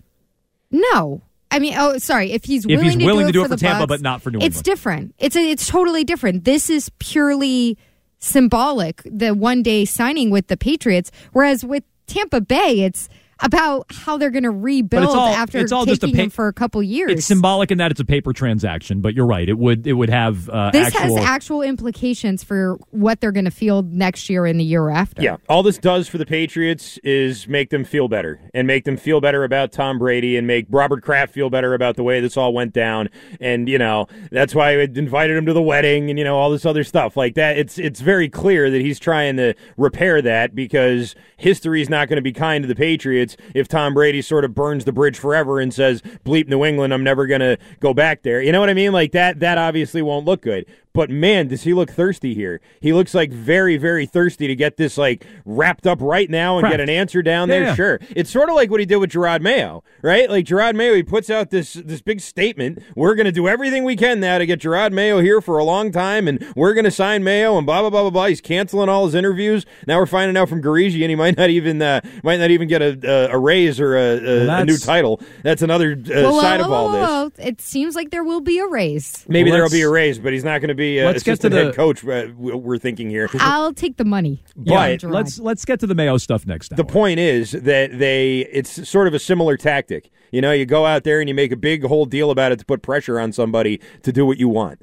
[0.70, 1.22] no.
[1.50, 2.32] I mean, oh, sorry.
[2.32, 4.00] If he's If willing, he's to, willing do to do it for for Tampa, Bucks,
[4.00, 5.14] but not for New England, it's different.
[5.18, 6.44] It's a, it's totally different.
[6.44, 7.78] This is purely
[8.18, 9.02] symbolic.
[9.04, 13.08] The one day signing with the Patriots, whereas with Tampa Bay, it's
[13.40, 16.30] about how they're going to rebuild all- after it's all just a taking pa- him
[16.30, 17.12] for a couple years.
[17.12, 19.00] It's symbolic in that it's a paper transaction.
[19.00, 19.48] But you're right.
[19.48, 21.16] It would it would have uh, this actual.
[21.16, 25.22] has actual implications for what they're going to field next year and the year after.
[25.22, 28.96] Yeah, all this does for the Patriots is make them feel better and make them
[28.96, 32.36] feel better about Tom Brady and make Robert Kraft feel better about the way this
[32.36, 33.08] all went down.
[33.40, 36.50] And you know that's why I invited him to the wedding and you know all
[36.50, 37.58] this other stuff like that.
[37.58, 42.16] It's it's very clear that he's trying to repair that because history is not going
[42.16, 45.58] to be kind to the Patriots if Tom Brady sort of burns the bridge forever
[45.58, 48.42] and says bleep New England, I'm never going to go back there.
[48.42, 48.92] You know what I mean?
[48.92, 50.66] Like that that obviously won't look good.
[50.96, 52.60] But man, does he look thirsty here?
[52.80, 56.62] He looks like very, very thirsty to get this like wrapped up right now and
[56.62, 56.72] Kraft.
[56.72, 57.64] get an answer down there.
[57.64, 57.74] yeah.
[57.74, 60.30] Sure, it's sort of like what he did with Jerod Mayo, right?
[60.30, 63.84] Like Jerod Mayo, he puts out this this big statement: "We're going to do everything
[63.84, 66.84] we can now to get Jerod Mayo here for a long time, and we're going
[66.84, 68.26] to sign Mayo." And blah blah blah blah blah.
[68.26, 69.66] He's canceling all his interviews.
[69.86, 72.68] Now we're finding out from Garigi, and he might not even uh, might not even
[72.68, 72.98] get a,
[73.30, 75.20] a, a raise or a, a, Well, a new title.
[75.42, 77.38] That's another uh, Whoa, whoa, side whoa, of all whoa, this.
[77.44, 77.48] whoa.
[77.48, 79.24] It seems like there will be a raise.
[79.28, 81.40] Maybe Well, there'll be a raise, but he's not going to be uh, Let's get
[81.40, 82.04] to assistant head the- coach.
[82.04, 83.28] Uh, we're thinking here.
[83.40, 84.42] I'll take the money.
[84.56, 85.12] But Jerod.
[85.12, 86.74] let's let's get to the Mayo stuff next.
[86.76, 90.10] the point is that they it's sort of a similar tactic.
[90.32, 92.58] You know, you go out there and you make a big whole deal about it
[92.58, 94.82] to put pressure on somebody to do what you want.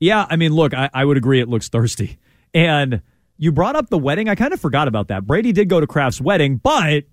[0.00, 2.18] Yeah, I mean, look, I, I would agree it looks thirsty.
[2.54, 3.02] And
[3.36, 4.28] you brought up the wedding.
[4.28, 5.26] I kind of forgot about that.
[5.26, 7.04] Brady did go to Kraft's wedding, but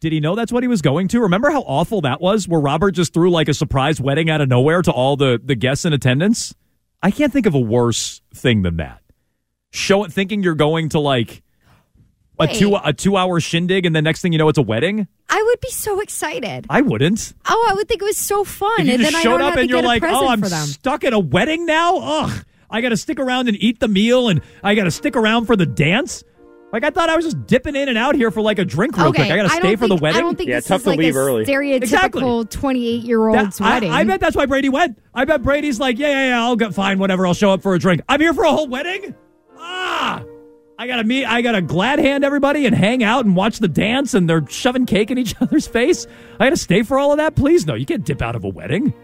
[0.00, 1.20] did he know that's what he was going to?
[1.20, 4.48] Remember how awful that was, where Robert just threw like a surprise wedding out of
[4.48, 6.54] nowhere to all the, the guests in attendance?
[7.02, 9.00] I can't think of a worse thing than that.
[9.70, 11.42] Show it thinking you're going to like
[12.38, 12.56] a Wait.
[12.56, 15.08] two a two hour shindig, and the next thing you know, it's a wedding.
[15.28, 16.66] I would be so excited.
[16.68, 17.32] I wouldn't.
[17.48, 18.80] Oh, I would think it was so fun.
[18.80, 21.04] If you and just then I showed don't up and you're like, "Oh, I'm stuck
[21.04, 21.98] at a wedding now.
[21.98, 25.16] Ugh, I got to stick around and eat the meal, and I got to stick
[25.16, 26.22] around for the dance."
[26.72, 28.96] Like I thought I was just dipping in and out here for like a drink
[28.96, 29.30] real okay, quick.
[29.30, 30.18] I got to don't stay for the think- wedding.
[30.18, 31.44] I don't think Yeah, this tough is to like leave a early.
[31.44, 32.44] stereotypical Exactly.
[32.46, 33.92] 28 year old's That- I- wedding.
[33.92, 34.98] I, bet that's why Brady went.
[35.14, 37.26] I bet Brady's like, yeah, yeah, yeah, I'll get fine, whatever.
[37.26, 38.00] I'll show up for a drink.
[38.08, 39.14] I'm here for a whole wedding.
[39.58, 40.24] Ah,
[40.78, 41.26] I gotta meet.
[41.26, 44.86] I gotta glad hand everybody and hang out and watch the dance, and they're shoving
[44.86, 46.06] cake in each other's face.
[46.40, 47.36] I gotta stay for all of that.
[47.36, 48.94] Please, no, you can't dip out of a wedding.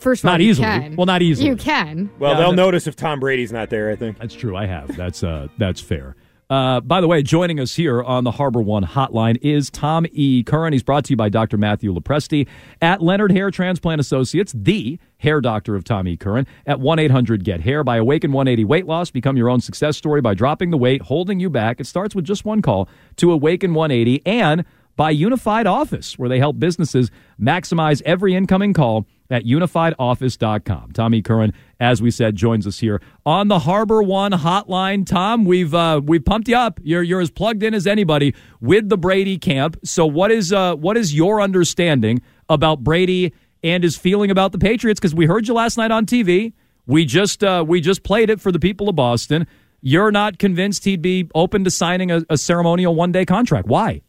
[0.00, 0.64] First of all, Not you easily.
[0.66, 0.96] can.
[0.96, 1.48] Well, not easily.
[1.48, 2.08] You can.
[2.18, 3.90] Well, Yeah, they'll notice if Tom Brady's not there.
[3.90, 4.18] I think.
[4.18, 4.56] That's true.
[4.56, 4.96] I have.
[4.96, 6.16] That's uh, that's fair.
[6.50, 10.42] Uh, by the way, joining us here on the Harbor One Hotline is Tom E.
[10.42, 10.72] Curran.
[10.72, 11.58] He's brought to you by Dr.
[11.58, 12.48] Matthew LoPresti
[12.80, 16.16] at Leonard Hair Transplant Associates, the hair doctor of Tom E.
[16.16, 17.84] Curran at 1 800 GET HAIR.
[17.84, 21.38] By Awaken 180 Weight Loss, become your own success story by dropping the weight holding
[21.38, 21.80] you back.
[21.80, 24.64] It starts with just one call to Awaken 180 and
[24.98, 27.08] by Unified Office, where they help businesses
[27.40, 30.90] maximize every incoming call at unifiedoffice.com.
[30.90, 35.06] Tommy Curran, as we said, joins us here on the Harbor One hotline.
[35.06, 36.80] Tom, we've uh, we've pumped you up.
[36.82, 39.78] You're you're as plugged in as anybody with the Brady camp.
[39.84, 43.32] So what is uh, what is your understanding about Brady
[43.62, 44.98] and his feeling about the Patriots?
[44.98, 46.54] Because we heard you last night on TV.
[46.86, 49.46] We just uh, we just played it for the people of Boston.
[49.80, 53.68] You're not convinced he'd be open to signing a, a ceremonial one day contract.
[53.68, 54.02] Why?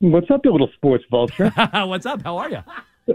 [0.00, 1.50] What's up, you little sports vulture?
[1.72, 2.22] What's up?
[2.22, 2.60] How are you?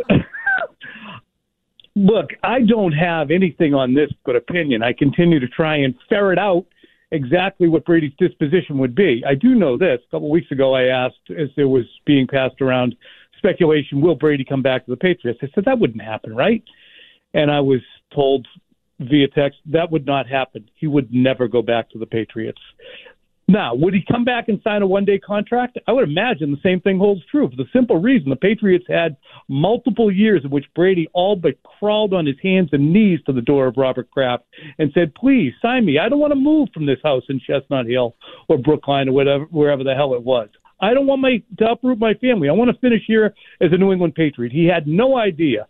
[1.95, 4.83] Look, I don't have anything on this but opinion.
[4.83, 6.65] I continue to try and ferret out
[7.11, 9.23] exactly what Brady's disposition would be.
[9.25, 9.99] I do know this.
[10.05, 12.95] A couple of weeks ago, I asked, as there was being passed around
[13.37, 15.39] speculation, will Brady come back to the Patriots?
[15.41, 16.63] I said, that wouldn't happen, right?
[17.33, 17.81] And I was
[18.13, 18.45] told
[18.99, 20.69] via text that would not happen.
[20.75, 22.61] He would never go back to the Patriots.
[23.53, 25.77] Now, would he come back and sign a one day contract?
[25.87, 29.15] I would imagine the same thing holds true for the simple reason the Patriots had
[29.47, 33.41] multiple years in which Brady all but crawled on his hands and knees to the
[33.41, 34.45] door of Robert Kraft
[34.79, 35.99] and said, Please sign me.
[35.99, 38.15] I don't want to move from this house in Chestnut Hill
[38.49, 40.49] or Brookline or whatever wherever the hell it was.
[40.81, 42.49] I don't want my to uproot my family.
[42.49, 44.51] I want to finish here as a New England Patriot.
[44.51, 45.67] He had no idea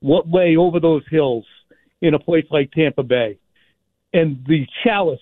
[0.00, 1.46] what lay over those hills
[2.02, 3.38] in a place like Tampa Bay
[4.12, 5.18] and the chalice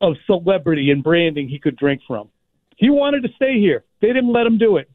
[0.00, 2.28] of celebrity and branding he could drink from.
[2.76, 3.84] He wanted to stay here.
[4.00, 4.90] They didn't let him do it.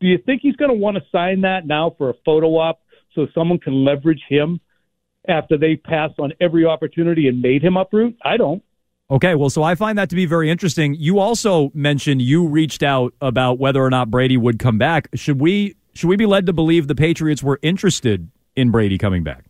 [0.00, 2.80] Do you think he's going to want to sign that now for a photo op
[3.14, 4.60] so someone can leverage him
[5.28, 8.16] after they passed on every opportunity and made him uproot?
[8.24, 8.62] I don't.
[9.10, 10.94] Okay, well, so I find that to be very interesting.
[10.94, 15.08] You also mentioned you reached out about whether or not Brady would come back.
[15.14, 19.24] Should we should we be led to believe the Patriots were interested in Brady coming
[19.24, 19.46] back?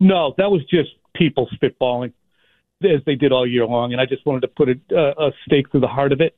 [0.00, 2.12] No, that was just people spitballing
[2.84, 5.70] as they did all year long, and I just wanted to put a, a stake
[5.70, 6.36] through the heart of it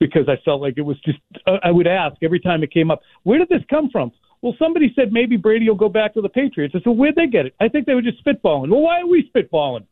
[0.00, 1.18] because I felt like it was just.
[1.46, 4.12] Uh, I would ask every time it came up, where did this come from?
[4.42, 6.74] Well, somebody said maybe Brady will go back to the Patriots.
[6.76, 7.54] I said, where'd they get it?
[7.60, 8.70] I think they were just spitballing.
[8.70, 9.84] Well, why are we spitballing?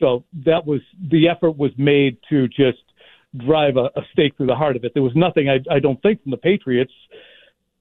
[0.00, 2.82] So that was the effort was made to just
[3.46, 4.92] drive a, a stake through the heart of it.
[4.94, 6.92] There was nothing I, I don't think from the Patriots.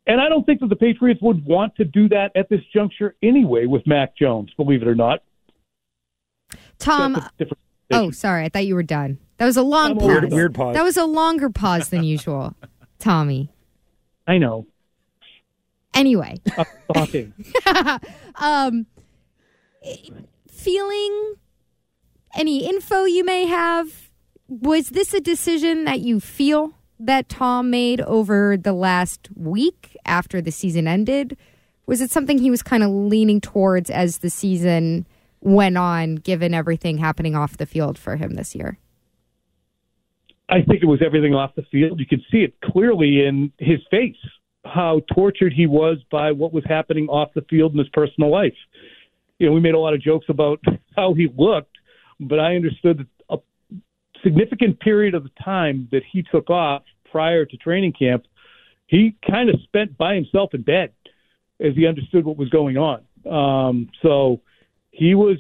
[0.08, 3.16] And I don't think that the Patriots would want to do that at this juncture
[3.24, 5.24] anyway with Mac Jones, believe it or not.
[6.80, 7.24] Tom.
[7.92, 8.46] Oh, sorry.
[8.46, 9.20] I thought you were done.
[9.38, 10.08] That was a long I'm pause.
[10.08, 10.74] weird- weird pause.
[10.76, 12.56] That was a longer pause than usual,
[13.00, 13.50] Tommy.
[14.28, 14.66] I know.
[15.94, 16.36] Anyway,
[16.94, 17.34] talking.
[18.36, 18.86] um,
[20.50, 21.36] feeling
[22.36, 24.10] any info you may have.
[24.48, 30.42] Was this a decision that you feel that Tom made over the last week after
[30.42, 31.36] the season ended?
[31.88, 35.08] Was it something he was kind of leaning towards as the season
[35.46, 38.80] went on, given everything happening off the field for him this year?
[40.50, 42.00] I think it was everything off the field.
[42.00, 44.18] You could see it clearly in his face,
[44.66, 48.54] how tortured he was by what was happening off the field in his personal life.
[49.40, 50.60] You know, we made a lot of jokes about
[50.96, 51.78] how he looked,
[52.20, 53.38] but I understood that a
[54.24, 58.26] significant period of the time that he took off prior to training camp,
[58.88, 60.94] he kind of spent by himself in bed
[61.60, 63.02] as he understood what was going on.
[63.26, 64.42] Um, so
[64.96, 65.38] he was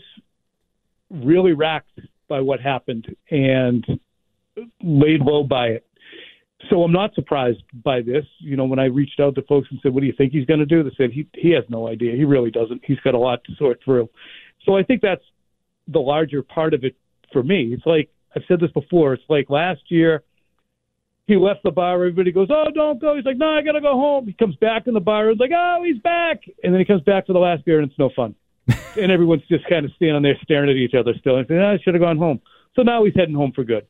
[1.09, 3.85] really racked by what happened and
[4.83, 5.85] laid low by it.
[6.69, 8.25] So I'm not surprised by this.
[8.39, 10.45] You know, when I reached out to folks and said, "What do you think he's
[10.45, 12.15] going to do?" They said he he has no idea.
[12.15, 12.81] He really doesn't.
[12.83, 14.09] He's got a lot to sort through.
[14.65, 15.23] So I think that's
[15.87, 16.95] the larger part of it
[17.31, 17.73] for me.
[17.73, 19.13] It's like I've said this before.
[19.13, 20.23] It's like last year
[21.27, 21.95] he left the bar.
[21.95, 24.55] Everybody goes, "Oh, don't go." He's like, "No, I got to go home." He comes
[24.55, 25.29] back in the bar.
[25.29, 27.89] It's like, "Oh, he's back," and then he comes back for the last beer, and
[27.89, 28.35] it's no fun.
[28.99, 31.37] and everyone's just kind of standing there staring at each other still.
[31.37, 32.41] And saying, "Ah, "I should have gone home."
[32.75, 33.85] So now he's heading home for good.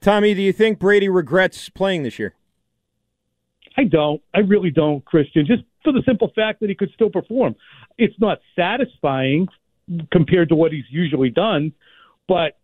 [0.00, 2.34] Tommy, do you think Brady regrets playing this year?
[3.76, 4.20] I don't.
[4.34, 5.46] I really don't, Christian.
[5.46, 7.54] Just for the simple fact that he could still perform.
[7.98, 9.48] It's not satisfying
[10.10, 11.72] compared to what he's usually done,
[12.28, 12.58] but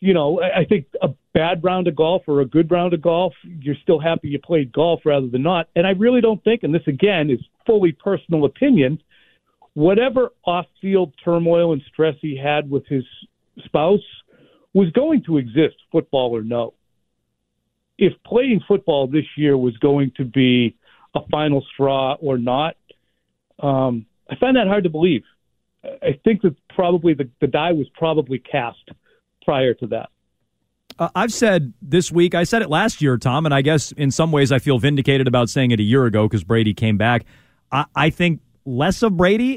[0.00, 3.32] you know, I think a bad round of golf or a good round of golf,
[3.42, 5.68] you're still happy you played golf rather than not.
[5.74, 9.02] And I really don't think, and this again is fully personal opinion,
[9.76, 13.04] whatever off-field turmoil and stress he had with his
[13.64, 14.00] spouse
[14.74, 16.74] was going to exist, football or no
[17.98, 20.76] if playing football this year was going to be
[21.14, 22.76] a final straw or not,
[23.60, 25.22] um, I find that hard to believe.
[25.84, 28.90] I think that probably the, the die was probably cast
[29.42, 30.10] prior to that.
[30.98, 34.10] Uh, I've said this week, I said it last year, Tom, and I guess in
[34.10, 37.24] some ways I feel vindicated about saying it a year ago because Brady came back.
[37.70, 39.52] I, I think less of Brady,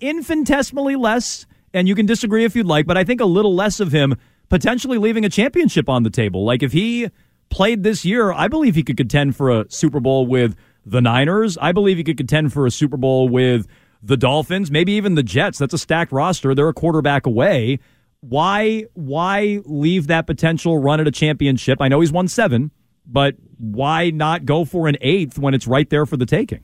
[0.00, 3.80] infinitesimally less, and you can disagree if you'd like, but I think a little less
[3.80, 4.16] of him
[4.48, 6.44] potentially leaving a championship on the table.
[6.44, 7.08] Like if he
[7.48, 11.58] played this year, I believe he could contend for a Super Bowl with the Niners.
[11.58, 13.66] I believe he could contend for a Super Bowl with
[14.02, 15.58] the Dolphins, maybe even the Jets.
[15.58, 16.54] That's a stacked roster.
[16.54, 17.78] They're a quarterback away.
[18.20, 21.80] Why why leave that potential run at a championship?
[21.80, 22.70] I know he's won 7,
[23.06, 26.60] but why not go for an eighth when it's right there for the taking?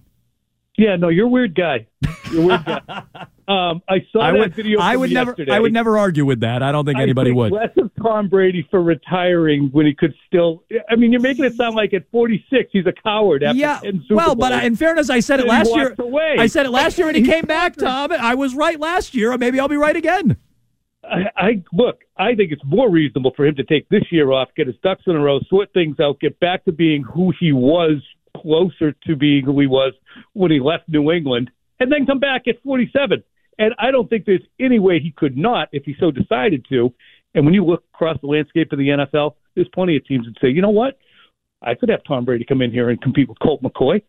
[0.77, 1.87] Yeah, no, you're a weird guy.
[2.31, 3.03] You're a weird guy.
[3.49, 4.81] Um, I saw I that would, video.
[4.81, 5.53] I would never yesterday.
[5.53, 6.65] I would never argue with that.
[6.65, 7.53] I don't think anybody think would.
[7.53, 10.65] Less of Tom Brady for retiring when he could still.
[10.91, 14.03] I mean, you're making it sound like at 46 he's a coward after Yeah, 10
[14.09, 15.95] Super well, but in fairness, I said it last year.
[15.97, 16.35] Away.
[16.41, 18.11] I said it last year, and he came back, Tom.
[18.11, 19.39] I was right last year.
[19.39, 20.37] Maybe I'll be right again.
[21.05, 22.01] I, I look.
[22.17, 25.05] I think it's more reasonable for him to take this year off, get his ducks
[25.07, 28.03] in a row, sort things out, get back to being who he was,
[28.41, 29.93] closer to being who he was
[30.33, 33.23] when he left New England, and then come back at 47.
[33.59, 36.93] And I don't think there's any way he could not if he so decided to.
[37.35, 40.35] And when you look across the landscape of the NFL, there's plenty of teams that
[40.41, 40.99] say, you know what,
[41.63, 44.03] I could have Tom Brady come in here and compete with Colt McCoy.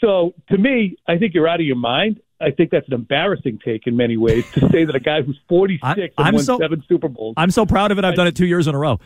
[0.00, 2.20] So to me, I think you're out of your mind.
[2.40, 5.38] I think that's an embarrassing take in many ways to say that a guy who's
[5.48, 7.34] 46 and I'm won so- seven Super Bowls.
[7.36, 8.04] I'm so proud of it.
[8.04, 8.98] I've done it two years in a row.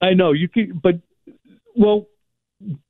[0.00, 1.00] I know you can, but
[1.76, 2.06] well,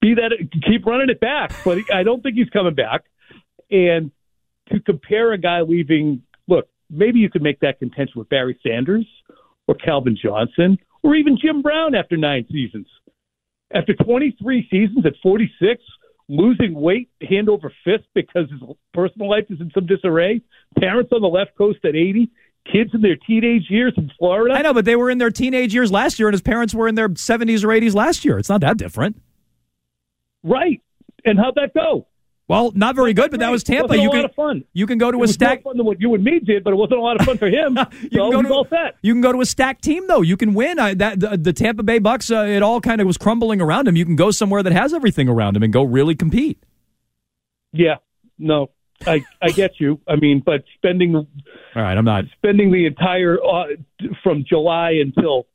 [0.00, 0.32] be that
[0.66, 1.52] keep running it back.
[1.64, 3.02] But I don't think he's coming back.
[3.70, 4.10] And
[4.72, 9.06] to compare a guy leaving, look, maybe you could make that contention with Barry Sanders
[9.66, 12.86] or Calvin Johnson or even Jim Brown after nine seasons.
[13.72, 15.82] After 23 seasons at 46,
[16.28, 18.60] losing weight hand over fist because his
[18.92, 20.40] personal life is in some disarray.
[20.78, 22.30] Parents on the left coast at 80,
[22.70, 24.54] kids in their teenage years in Florida.
[24.54, 26.88] I know, but they were in their teenage years last year, and his parents were
[26.88, 28.38] in their 70s or 80s last year.
[28.38, 29.20] It's not that different.
[30.42, 30.80] Right.
[31.24, 32.06] And how'd that go?
[32.48, 33.96] Well, not very good, but that was Tampa.
[33.96, 34.64] You a can lot of fun.
[34.72, 35.64] you can go to It a stack.
[35.64, 37.38] more fun than what you and me did, but it wasn't a lot of fun
[37.38, 37.78] for him.
[38.02, 38.96] You so can go to set.
[39.02, 40.20] you can go to a stacked team though.
[40.22, 40.80] You can win.
[40.80, 42.28] I, that the, the Tampa Bay Bucks.
[42.28, 43.94] Uh, it all kind of was crumbling around him.
[43.94, 46.60] You can go somewhere that has everything around him and go really compete.
[47.72, 47.96] Yeah.
[48.38, 48.70] No.
[49.06, 50.00] I I get you.
[50.08, 51.26] I mean, but spending All
[51.76, 52.24] right, I'm not.
[52.36, 53.64] spending the entire uh,
[54.24, 55.46] from July until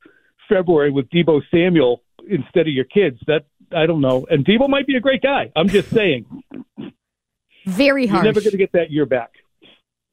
[0.48, 3.18] February with Deebo Samuel instead of your kids.
[3.26, 4.26] That I don't know.
[4.30, 5.50] And Deebo might be a great guy.
[5.56, 6.26] I'm just saying.
[7.66, 8.24] Very hard.
[8.24, 9.30] You're never going to get that year back.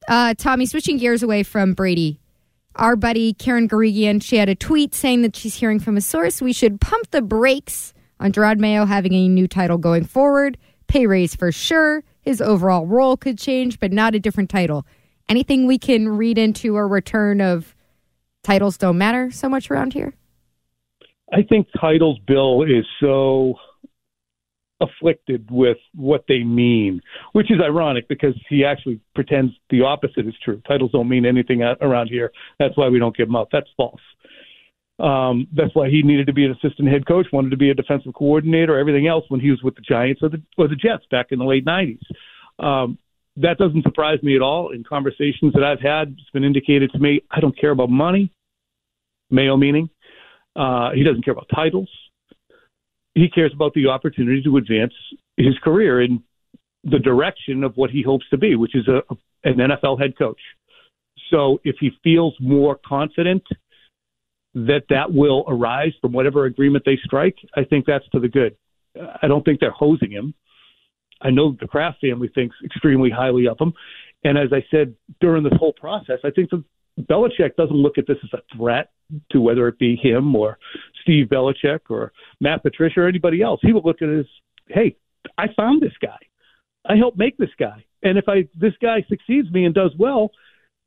[0.08, 2.20] Uh, Tommy, switching gears away from Brady,
[2.74, 6.42] our buddy Karen Guregian, she had a tweet saying that she's hearing from a source
[6.42, 10.58] we should pump the brakes on Jerod Mayo having a new title going forward.
[10.88, 12.02] Pay raise for sure.
[12.20, 14.86] His overall role could change, but not a different title.
[15.28, 17.74] Anything we can read into a return of
[18.42, 20.14] titles don't matter so much around here?
[21.34, 23.54] I think titles Bill is so
[24.80, 27.00] afflicted with what they mean,
[27.32, 30.62] which is ironic because he actually pretends the opposite is true.
[30.66, 32.30] Titles don't mean anything around here.
[32.58, 33.48] That's why we don't give them up.
[33.50, 34.00] That's false.
[35.00, 37.74] Um, that's why he needed to be an assistant head coach, wanted to be a
[37.74, 41.04] defensive coordinator, everything else when he was with the Giants or the or the Jets
[41.10, 41.98] back in the late '90s.
[42.60, 42.96] Um,
[43.36, 44.70] that doesn't surprise me at all.
[44.70, 48.30] In conversations that I've had, it's been indicated to me I don't care about money.
[49.30, 49.90] Mayo meaning
[50.56, 51.88] uh, he doesn't care about titles.
[53.14, 54.92] He cares about the opportunity to advance
[55.36, 56.22] his career in
[56.82, 59.02] the direction of what he hopes to be, which is a,
[59.44, 60.40] an NFL head coach.
[61.30, 63.42] So if he feels more confident
[64.54, 68.56] that that will arise from whatever agreement they strike, I think that's to the good.
[69.22, 70.34] I don't think they're hosing him.
[71.20, 73.72] I know the Kraft family thinks extremely highly of him.
[74.22, 76.62] And as I said during this whole process, I think that
[77.00, 78.90] Belichick doesn't look at this as a threat
[79.32, 80.58] to whether it be him or
[81.02, 83.60] Steve Belichick or Matt Patricia or anybody else.
[83.62, 84.26] He would look at it as,
[84.68, 84.96] hey,
[85.36, 86.18] I found this guy.
[86.88, 87.84] I helped make this guy.
[88.02, 90.30] And if I this guy succeeds me and does well,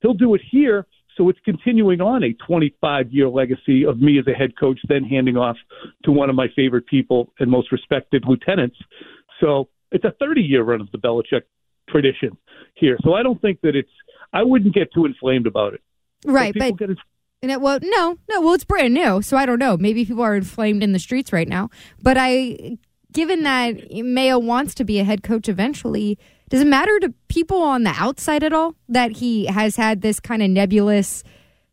[0.02, 0.86] he'll do it here.
[1.15, 5.04] So it's continuing on a 25 year legacy of me as a head coach, then
[5.04, 5.58] handing off
[6.06, 8.78] to one of my favorite people and most respected lieutenants.
[9.41, 11.43] So it's a 30 year run of the Belichick
[11.89, 12.38] tradition
[12.76, 12.98] here.
[13.04, 13.89] So I don't think that it's,
[14.34, 15.82] I wouldn't get too inflamed about it.
[16.33, 16.97] Right, people but
[17.41, 19.77] and it, well, no, no, well, it's brand new, so I don't know.
[19.77, 21.69] Maybe people are inflamed in the streets right now.
[22.01, 22.77] But I,
[23.11, 26.17] given that Mayo wants to be a head coach eventually,
[26.49, 30.19] does it matter to people on the outside at all that he has had this
[30.19, 31.23] kind of nebulous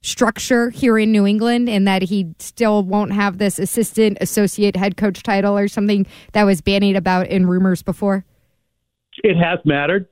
[0.02, 4.98] structure here in New England, and that he still won't have this assistant, associate, head
[4.98, 8.26] coach title or something that was bandied about in rumors before?
[9.22, 10.08] it has mattered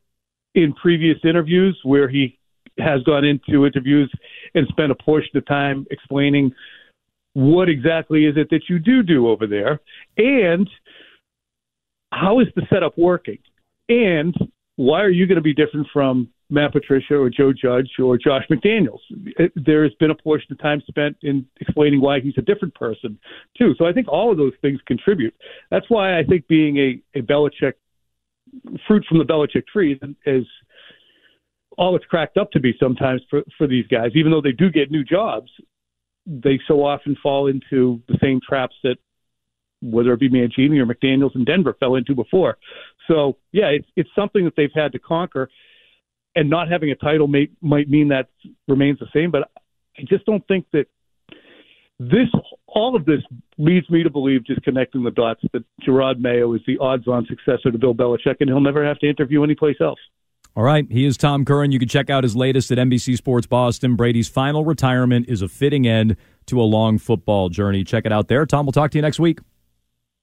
[0.55, 2.39] in previous interviews where he
[2.79, 4.11] has gone into interviews
[4.55, 6.53] and spent a portion of time explaining
[7.35, 9.81] what exactly is it that you do do over there
[10.19, 10.69] and
[12.13, 13.39] how is the setup working
[13.89, 14.35] and
[14.77, 18.45] why are you going to be different from Matt Patricia or Joe Judge or Josh
[18.51, 19.01] McDaniels.
[19.57, 23.19] There has been a portion of time spent in explaining why he's a different person
[23.57, 23.75] too.
[23.79, 25.35] So I think all of those things contribute.
[25.71, 27.75] That's why I think being a, a Belichick
[28.87, 30.47] fruit from the Belichick tree is
[31.79, 34.11] all it's cracked up to be sometimes for, for these guys.
[34.15, 35.51] Even though they do get new jobs,
[36.27, 38.97] they so often fall into the same traps that
[39.81, 42.57] whether it be Mangini or McDaniels in Denver fell into before.
[43.09, 45.51] So yeah, it's it's something that they've had to conquer,
[46.37, 48.29] and not having a title may, might mean that
[48.69, 49.31] remains the same.
[49.31, 49.51] But
[49.99, 50.87] I just don't think that
[51.99, 52.29] this
[52.67, 53.21] all of this
[53.59, 57.71] leads me to believe, just connecting the dots, that Jerod Mayo is the odds-on successor
[57.71, 60.01] to Bill Belichick, and he'll never have to interview anyplace else.
[60.55, 61.73] All right, he is Tom Curran.
[61.73, 63.97] You can check out his latest at NBC Sports Boston.
[63.97, 67.85] Brady's final retirement is a fitting end to a long football journey.
[67.85, 68.45] Check it out there.
[68.45, 69.39] Tom, we'll talk to you next week.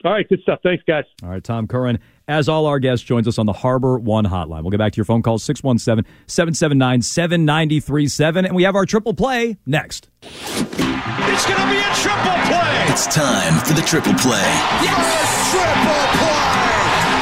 [0.06, 0.60] All right, good stuff.
[0.63, 1.04] Thanks, guys.
[1.24, 4.62] All right, Tom Curran, as all our guests, joins us on the HarborOne hotline.
[4.62, 8.46] We'll get back to your phone calls 617 779 7937.
[8.46, 10.10] And we have our triple play next.
[10.22, 12.86] It's going to be a triple play.
[12.88, 14.39] It's time for the triple play.
[14.84, 16.39] Yes, triple play.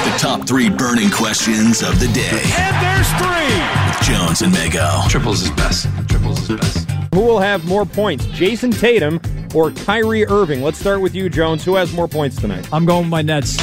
[0.08, 2.42] The top three burning questions of the day.
[2.58, 3.58] And there's three.
[3.88, 5.06] With Jones and Mego.
[5.10, 5.86] Triples is best.
[6.08, 6.90] Triples is best.
[7.14, 9.20] Who will have more points, Jayson Tatum
[9.54, 10.62] or Kyrie Irving?
[10.62, 11.66] Let's start with you, Jones.
[11.66, 12.70] Who has more points tonight?
[12.72, 13.58] I'm going with my Nets.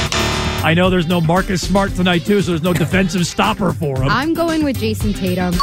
[0.63, 4.07] I know there's no Marcus Smart tonight, too, so there's no defensive stopper for him.
[4.07, 5.55] I'm going with Jayson Tatum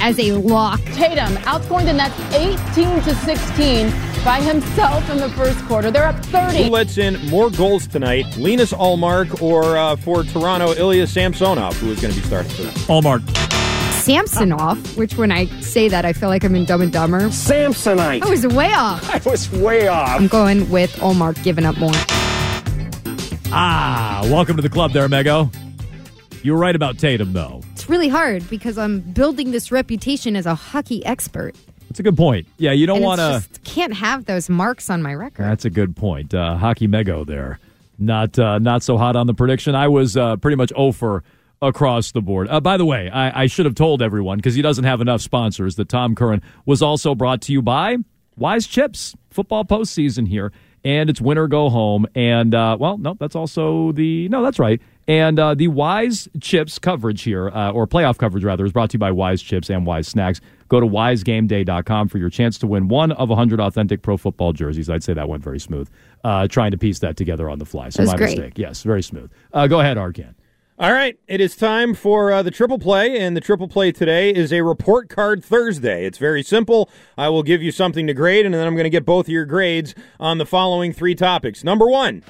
[0.00, 0.80] as a lock.
[0.86, 5.90] Tatum outscoring the Nets 18 to 16 by himself in the first quarter.
[5.90, 6.64] They're up 30.
[6.64, 8.26] Who lets in more goals tonight?
[8.36, 12.62] Linus Ullmark or uh, for Toronto, Ilya Samsonov, who is going to be starting for
[12.62, 12.74] them?
[12.74, 13.22] Ullmark.
[14.02, 17.20] Samsonov, which when I say that, I feel like I'm in Dumb and Dumber.
[17.28, 18.22] Samsonite.
[18.22, 19.08] I was way off.
[19.08, 20.08] I was way off.
[20.20, 21.92] I'm going with Ullmark giving up more.
[23.52, 25.54] Ah, welcome to the club there, Mego.
[26.42, 27.60] You were right about Tatum, though.
[27.72, 31.54] It's really hard because I'm building this reputation as a hockey expert.
[31.90, 32.46] That's a good point.
[32.56, 33.42] Yeah, you don't want to.
[33.64, 35.42] can't have those marks on my record.
[35.42, 36.32] That's a good point.
[36.32, 37.58] Uh, Hockey Mego there.
[37.98, 39.74] Not uh, not so hot on the prediction.
[39.74, 41.24] I was uh, pretty much over
[41.60, 42.46] across the board.
[42.48, 45.20] Uh, by the way, I, I should have told everyone because he doesn't have enough
[45.20, 47.96] sponsors that Tom Curran was also brought to you by
[48.36, 49.16] Wise Chips.
[49.30, 50.52] Football postseason here,
[50.84, 52.06] and it's winter go home.
[52.14, 54.80] And uh, well, no, that's also the no, that's right.
[55.08, 58.94] And uh, the Wise Chips coverage here, uh, or playoff coverage rather, is brought to
[58.94, 60.40] you by Wise Chips and Wise Snacks.
[60.70, 64.88] Go to wisegameday.com for your chance to win one of 100 authentic pro football jerseys.
[64.88, 65.90] I'd say that went very smooth.
[66.24, 67.88] Uh, trying to piece that together on the fly.
[67.88, 68.38] So That my great.
[68.38, 68.52] mistake.
[68.56, 69.30] Yes, very smooth.
[69.52, 70.34] Uh, go ahead, Arcand.
[70.78, 74.30] All right, it is time for uh, the triple play, and the triple play today
[74.32, 76.06] is a report card Thursday.
[76.06, 76.88] It's very simple.
[77.18, 79.30] I will give you something to grade, and then I'm going to get both of
[79.30, 81.62] your grades on the following three topics.
[81.64, 82.22] Number one,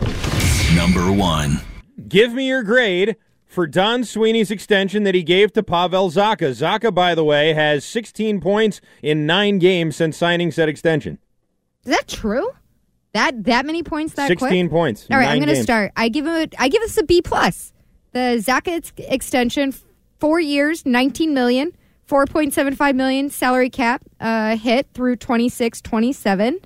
[0.74, 1.60] Number one.
[2.08, 3.14] give me your grade
[3.50, 6.50] for Don Sweeney's extension that he gave to Pavel Zacha.
[6.50, 11.18] Zacha, by the way, has 16 points in nine games since signing said extension.
[11.84, 12.48] Is that true?
[13.12, 14.70] That that many points that 16 quick?
[14.70, 15.08] points.
[15.10, 15.90] All right, I'm going to start.
[15.96, 16.32] I give him.
[16.32, 17.72] A, I give this a B plus.
[18.12, 19.74] The Zacha extension,
[20.18, 21.72] four years, 19 million,
[22.08, 26.60] 4.75 million salary cap uh, hit through 26, 27.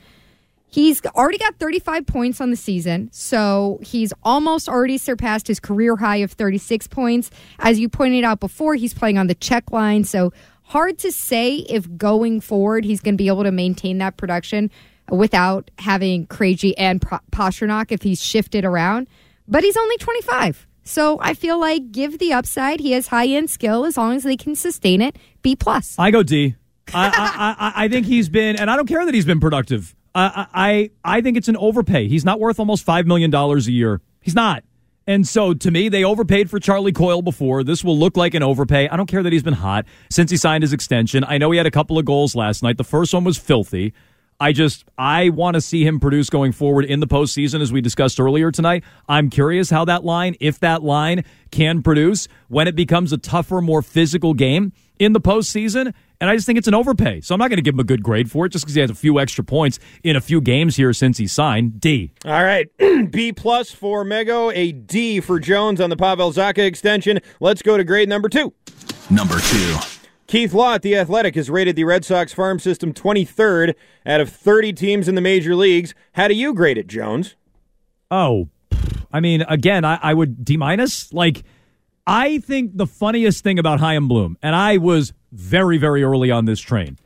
[0.75, 5.95] He's already got 35 points on the season, so he's almost already surpassed his career
[5.95, 7.31] high of 36 points.
[7.61, 10.33] As you pointed out before, he's playing on the check line, so
[10.65, 14.69] hard to say if going forward he's going to be able to maintain that production
[15.13, 19.07] without having Krejci and Pastrnak if he's shifted around.
[19.47, 20.67] But he's only 25.
[20.83, 22.81] So I feel like give the upside.
[22.81, 25.15] He has high end skill as long as they can sustain it.
[25.41, 25.95] B plus.
[26.01, 26.57] I go D.
[26.93, 29.95] I, I, I, I think he's been, and I don't care that he's been productive.
[30.15, 32.09] I, I, think it's an overpay.
[32.09, 34.01] He's not worth almost $5 million a year.
[34.21, 34.63] He's not.
[35.07, 37.63] And so to me, they overpaid for Charlie Coyle before.
[37.63, 38.89] This will look like an overpay.
[38.89, 41.25] I don't care that he's been hot since he signed his extension.
[41.25, 42.79] I know he had a couple of goals last night.
[42.79, 43.93] The first one was filthy.
[44.45, 47.81] I just I want to see him produce going forward in the postseason, as we
[47.81, 48.85] discussed earlier tonight.
[49.09, 53.63] I'm curious how that line, if that line can produce when it becomes a tougher,
[53.63, 55.95] more physical game in the postseason.
[56.21, 57.23] And I just think it's an overpay.
[57.23, 58.83] So I'm not going to give him a good grade for it just because he
[58.83, 61.81] has a few extra points in a few games here since he signed.
[61.81, 62.13] D.
[62.27, 62.69] All right,
[63.11, 67.19] B plus for Mego, a D for Jones on the Pavel Zacha extension.
[67.41, 68.53] Let's go to grade number two.
[69.09, 69.94] Number two.
[70.27, 73.75] Keith Law at The Athletic has rated the Red Sox farm system 23rd
[74.07, 75.95] out of 30 teams in the major leagues.
[76.13, 77.35] How do you grade it, Jones?
[78.11, 78.49] Oh,
[79.13, 81.13] I mean, again, I, I would D minus.
[81.13, 81.45] Like,
[82.07, 86.47] I think the funniest thing about Chaim Bloom, and I was very, very early on
[86.47, 86.99] this train.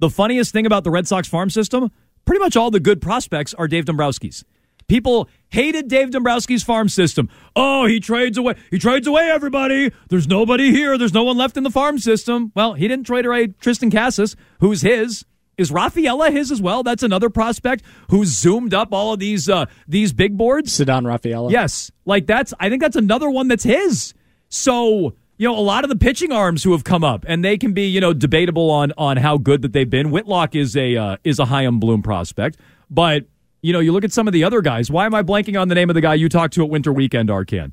[0.00, 1.90] The funniest thing about the Red Sox farm system,
[2.24, 4.44] pretty much all the good prospects are Dave Dombrowski's.
[4.86, 7.28] People hated Dave Dombrowski's farm system.
[7.56, 8.54] Oh, he trades away.
[8.70, 9.92] He trades away everybody.
[10.08, 10.98] There's nobody here.
[10.98, 12.52] There's no one left in the farm system.
[12.54, 15.24] Well, he didn't trade away Triston Casas, who's his.
[15.56, 16.82] Is Rafaela his as well?
[16.82, 20.72] That's another prospect who's zoomed up all of these uh, these big boards.
[20.72, 21.50] Ceddanne Rafaela.
[21.50, 22.52] Yes, like that's.
[22.58, 24.14] I think that's another one that's his.
[24.48, 27.56] So you know, a lot of the pitching arms who have come up, and they
[27.56, 30.10] can be you know debatable on on how good that they've been.
[30.10, 32.58] Whitlock is a uh, is a Chaim Bloom prospect,
[32.90, 33.26] but
[33.64, 34.90] you know, you look at some of the other guys.
[34.90, 36.92] Why am I blanking on the name of the guy you talked to at Winter
[36.92, 37.72] Weekend, Arcand?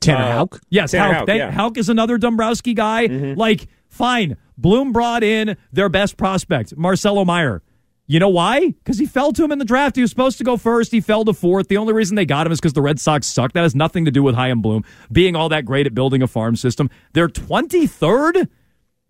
[0.00, 0.60] Tanner Uh, Houck?
[0.70, 1.28] Yes, Tanner Hauk.
[1.28, 1.50] Houck, yeah.
[1.50, 3.06] Houck is another Dombrowski guy.
[3.06, 4.38] Like, fine.
[4.56, 7.62] Bloom brought in their best prospect, Marcelo Mayer.
[8.06, 8.68] You know why?
[8.70, 9.96] Because he fell to him in the draft.
[9.96, 10.92] He was supposed to go first.
[10.92, 11.68] He fell to fourth.
[11.68, 13.52] The only reason they got him is because the Red Sox suck.
[13.52, 14.82] That has nothing to do with Chaim Bloom
[15.12, 16.88] being all that great at building a farm system.
[17.12, 18.48] They're 23rd?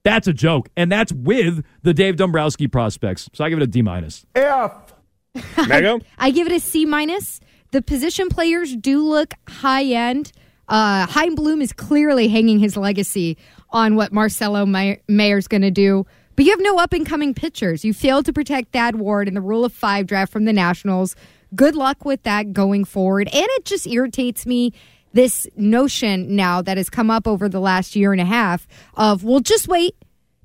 [0.02, 0.68] That's a joke.
[0.76, 3.28] And that's with the Dave Dombrowski prospects.
[3.34, 4.26] So I give it a D minus.
[4.34, 4.94] F.
[5.36, 6.02] Mego?
[6.18, 7.40] I give it a C minus.
[7.70, 10.32] The position players do look high end.
[10.68, 13.36] Uh, Chaim Bloom is clearly hanging his legacy
[13.70, 16.06] on what Marcelo May- Mayer's going to do.
[16.36, 17.84] But you have no up and coming pitchers.
[17.84, 21.16] You failed to protect Thad Ward in the Rule of Five draft from the Nationals.
[21.54, 23.28] Good luck with that going forward.
[23.32, 24.72] And it just irritates me
[25.14, 29.24] this notion now that has come up over the last year and a half of,
[29.24, 29.94] well, just wait.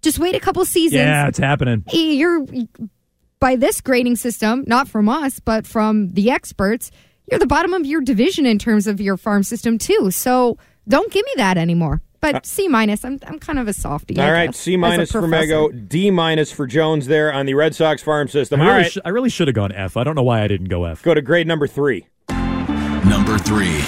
[0.01, 1.84] Just wait a couple seasons Yeah, it's happening.
[1.93, 2.45] you're
[3.43, 6.91] by this grading system, not from us, but from the experts,
[7.29, 10.11] you're the bottom of your division in terms of your farm system too.
[10.11, 12.01] So don't give me that anymore.
[12.21, 13.03] but C minus.
[13.03, 14.17] I'm I'm kind of a softie.
[14.17, 15.45] I All right, guess, C minus for professor.
[15.47, 18.61] Mego, D minus for Jones there on the Red Sox farm system.
[18.61, 19.97] I All really, right, sh- I really should have gone F.
[19.97, 21.03] I don't know why I didn't go F.
[21.03, 22.07] go to grade number three.
[22.29, 23.81] Number three.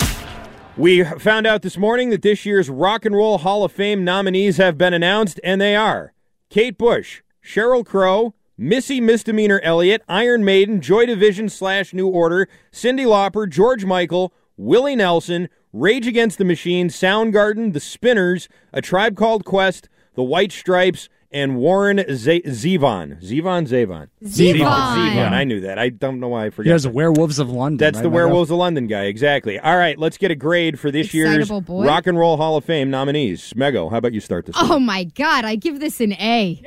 [0.76, 4.58] We found out this morning that this year's Rock and Roll Hall of Fame nominees
[4.58, 6.14] have been announced, and they are
[6.50, 13.06] Kate Bush, Sheryl Crow, Missy Misdemeanor Elliott, Iron Maiden, Joy Division slash New Order, Cyndi
[13.06, 19.44] Lauper, George Michael, Willie Nelson, Rage Against the Machine, Soundgarden, The Spinners, A Tribe Called
[19.44, 23.22] Quest, The White Stripes, and Warren Z- Zevon.
[23.22, 24.08] Zevon, Zavon.
[24.24, 24.58] Zevon.
[24.58, 25.32] Zevon.
[25.34, 25.78] I knew that.
[25.78, 26.68] I don't know why I forgot.
[26.68, 27.76] He has Werewolves of London.
[27.78, 29.60] That's right, the Werewolves of London guy, exactly.
[29.60, 31.86] All right, let's get a grade for this year's boy.
[31.86, 33.52] Rock and Roll Hall of Fame nominees.
[33.52, 34.56] Mego, how about you start this?
[34.58, 36.62] Oh my god, I give this an A.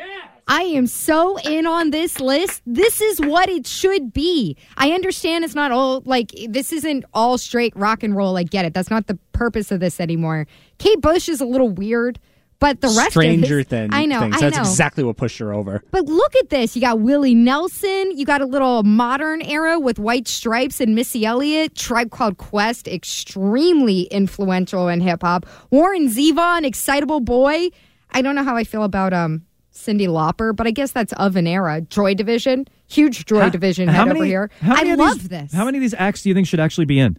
[0.49, 2.63] I am so in on this list.
[2.67, 4.57] This is what it should be.
[4.79, 8.37] I understand it's not all like this isn't all straight rock and roll.
[8.39, 8.73] I get it.
[8.73, 10.47] That's not the purpose of this anymore.
[10.79, 12.19] Kate Bush is a little weird,
[12.61, 14.37] but the rest Stranger of this, I know, things.
[14.37, 14.63] I That's know.
[14.63, 15.83] exactly what pushed her over.
[15.91, 16.75] But look at this.
[16.75, 18.17] You got Willie Nelson.
[18.17, 21.75] You got a little modern era with White Stripes and Missy Elliott.
[21.75, 25.45] Tribe Called Quest, extremely influential in hip hop.
[25.71, 27.69] Warren Zevon, Excitable Boy.
[28.11, 29.45] I don't know how I feel about um
[29.79, 31.81] Cyndi Lauper, but I guess that's of an era.
[31.81, 34.51] Joy Division, huge Joy Division How head many- over here.
[34.61, 35.53] how I many of love these- this.
[35.53, 37.18] How many of these acts do you think should actually be in?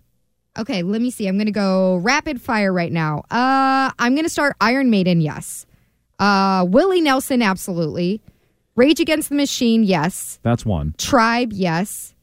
[0.57, 1.27] Okay, let me see.
[1.27, 3.19] I'm going to go rapid fire right now.
[3.31, 5.65] Uh, I'm going to start Iron Maiden, yes.
[6.17, 8.21] Uh, Willie Nelson, absolutely.
[8.75, 10.39] Rage Against the Machine, yes.
[10.41, 10.95] That's one.
[10.97, 12.13] Tribe, yes.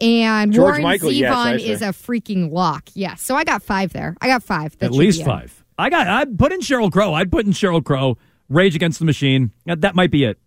[0.00, 1.68] And George Warren Michael, yes, Zevon say.
[1.68, 2.88] is a freaking lock.
[2.94, 3.22] Yes.
[3.22, 4.16] So I got five there.
[4.20, 4.76] I got five.
[4.78, 5.26] That At least be in.
[5.28, 5.64] five.
[5.78, 6.08] I got.
[6.08, 7.14] I put in Sheryl Crow.
[7.14, 8.16] I'd put in Sheryl Crow.
[8.48, 9.50] Rage Against the Machine.
[9.66, 10.38] That, that might be it.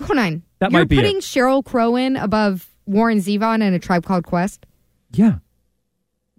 [0.00, 0.42] Hold on.
[0.58, 1.22] That You're might be putting it.
[1.22, 4.66] Sheryl Crow in above Warren Zevon and a Tribe Called Quest.
[5.12, 5.36] Yeah.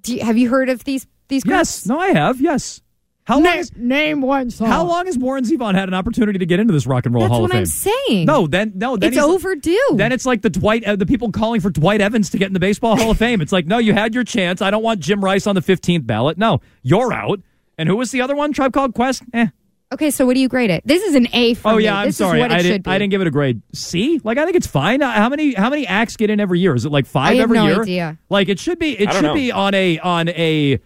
[0.02, 1.56] Do you, have you heard of these these groups?
[1.56, 1.86] Yes.
[1.86, 2.42] No, I have.
[2.42, 2.82] Yes.
[3.26, 3.58] How long?
[3.58, 4.68] Is, Name one song.
[4.68, 7.24] how long has Warren Zevon had an opportunity to get into this Rock and Roll
[7.26, 7.60] That's Hall what of Fame?
[7.60, 7.66] I'm
[8.08, 8.26] saying.
[8.26, 9.80] No, then no, then it's he's- overdue.
[9.94, 12.54] Then it's like the Dwight, uh, the people calling for Dwight Evans to get in
[12.54, 13.40] the Baseball Hall of Fame.
[13.40, 14.62] It's like, no, you had your chance.
[14.62, 16.38] I don't want Jim Rice on the 15th ballot.
[16.40, 17.40] No, you're out.
[17.78, 18.54] And who was the other one?
[18.54, 19.22] Tribe Called Quest.
[19.34, 19.48] Eh.
[19.94, 20.82] Okay, so what do you grade it?
[20.86, 21.84] This is an A for Oh me.
[21.86, 22.40] yeah, I'm this sorry.
[22.40, 22.86] Is what it I should didn't.
[22.86, 22.92] be.
[22.92, 24.20] I didn't give it a grade C.
[24.24, 25.02] Like I think it's fine.
[25.02, 25.54] Uh, How many?
[25.54, 26.76] How many acts get in every year?
[26.76, 27.82] Is it like five I have every no year?
[27.82, 28.18] idea.
[28.30, 28.92] Like it should be.
[29.00, 29.34] It should know.
[29.34, 30.80] be on a on a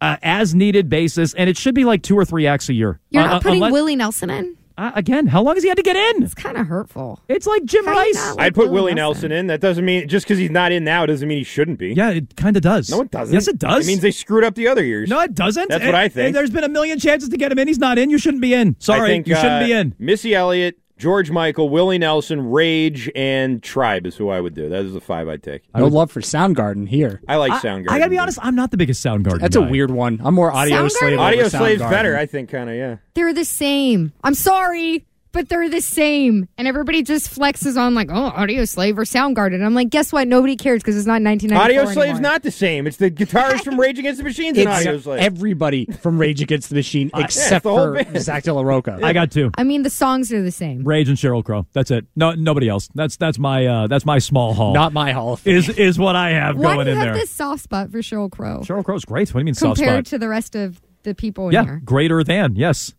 [0.00, 3.00] uh, as needed basis, and it should be like two or three acts a year.
[3.10, 4.56] You're Uh, not uh, putting unless- Willie Nelson in.
[4.78, 5.26] Uh, again.
[5.26, 6.22] How long has he had to get in?
[6.22, 7.20] It's kind of hurtful.
[7.28, 8.30] It's like Jim How do Rice.
[8.36, 9.46] like I'd put Willie Willie Nelson in.
[9.46, 11.94] That doesn't mean just because he's not in now doesn't mean he shouldn't be.
[11.94, 12.90] Yeah, it kind of does.
[12.90, 13.32] No, it doesn't.
[13.34, 13.84] Yes, it does.
[13.86, 15.08] It means they screwed up the other years.
[15.08, 15.68] No, it doesn't.
[15.68, 16.26] That's what I think.
[16.28, 17.68] and there's been a million chances to get him in.
[17.68, 18.10] He's not in.
[18.10, 18.76] You shouldn't be in.
[18.78, 19.94] Sorry, I think, you shouldn't uh, be in.
[19.98, 24.68] Missy Elliott, George Michael, Willie Nelson, Rage, and Tribe is who I would do.
[24.68, 25.62] That is the five I'd take.
[25.74, 27.20] No love for Soundgarden here.
[27.28, 27.90] I like I, Soundgarden.
[27.90, 28.38] I gotta be honest.
[28.42, 29.40] I'm not the biggest Soundgarden.
[29.40, 29.66] That's guy.
[29.66, 30.20] a weird one.
[30.24, 30.90] I'm more Audio Soundgarden?
[30.90, 31.18] Slave.
[31.18, 32.96] Audioslave's better, I think, kind of, yeah.
[33.14, 34.12] They're the same.
[34.24, 35.05] I'm sorry,
[35.36, 36.48] but they're the same.
[36.56, 39.62] And everybody just flexes on like, oh, Audioslave or Soundgarden.
[39.62, 40.26] I'm like, guess what?
[40.26, 42.20] Nobody cares because it's not 1994 Audioslave's anymore.
[42.22, 42.86] not the same.
[42.86, 45.18] It's the guitarist from Rage Against the Machines in Audioslave.
[45.18, 48.18] everybody from Rage Against the Machine except the for band.
[48.22, 48.98] Zack de la Rocha.
[49.02, 49.50] I got two.
[49.58, 50.84] I mean, the songs are the same.
[50.84, 51.66] Rage and Sheryl Crow.
[51.74, 52.06] That's it.
[52.16, 52.88] No, nobody else.
[52.94, 54.72] That's that's my uh, that's my small hall.
[54.72, 55.56] Not my Hall of Fame.
[55.56, 57.22] is is what I have Why going do you in have there.
[57.22, 59.34] this soft spot for Sheryl Crow Sheryl Crow's great.
[59.34, 61.82] What do you mean soft compared to the rest of the people in yeah, here?
[61.84, 62.94] greater than yes.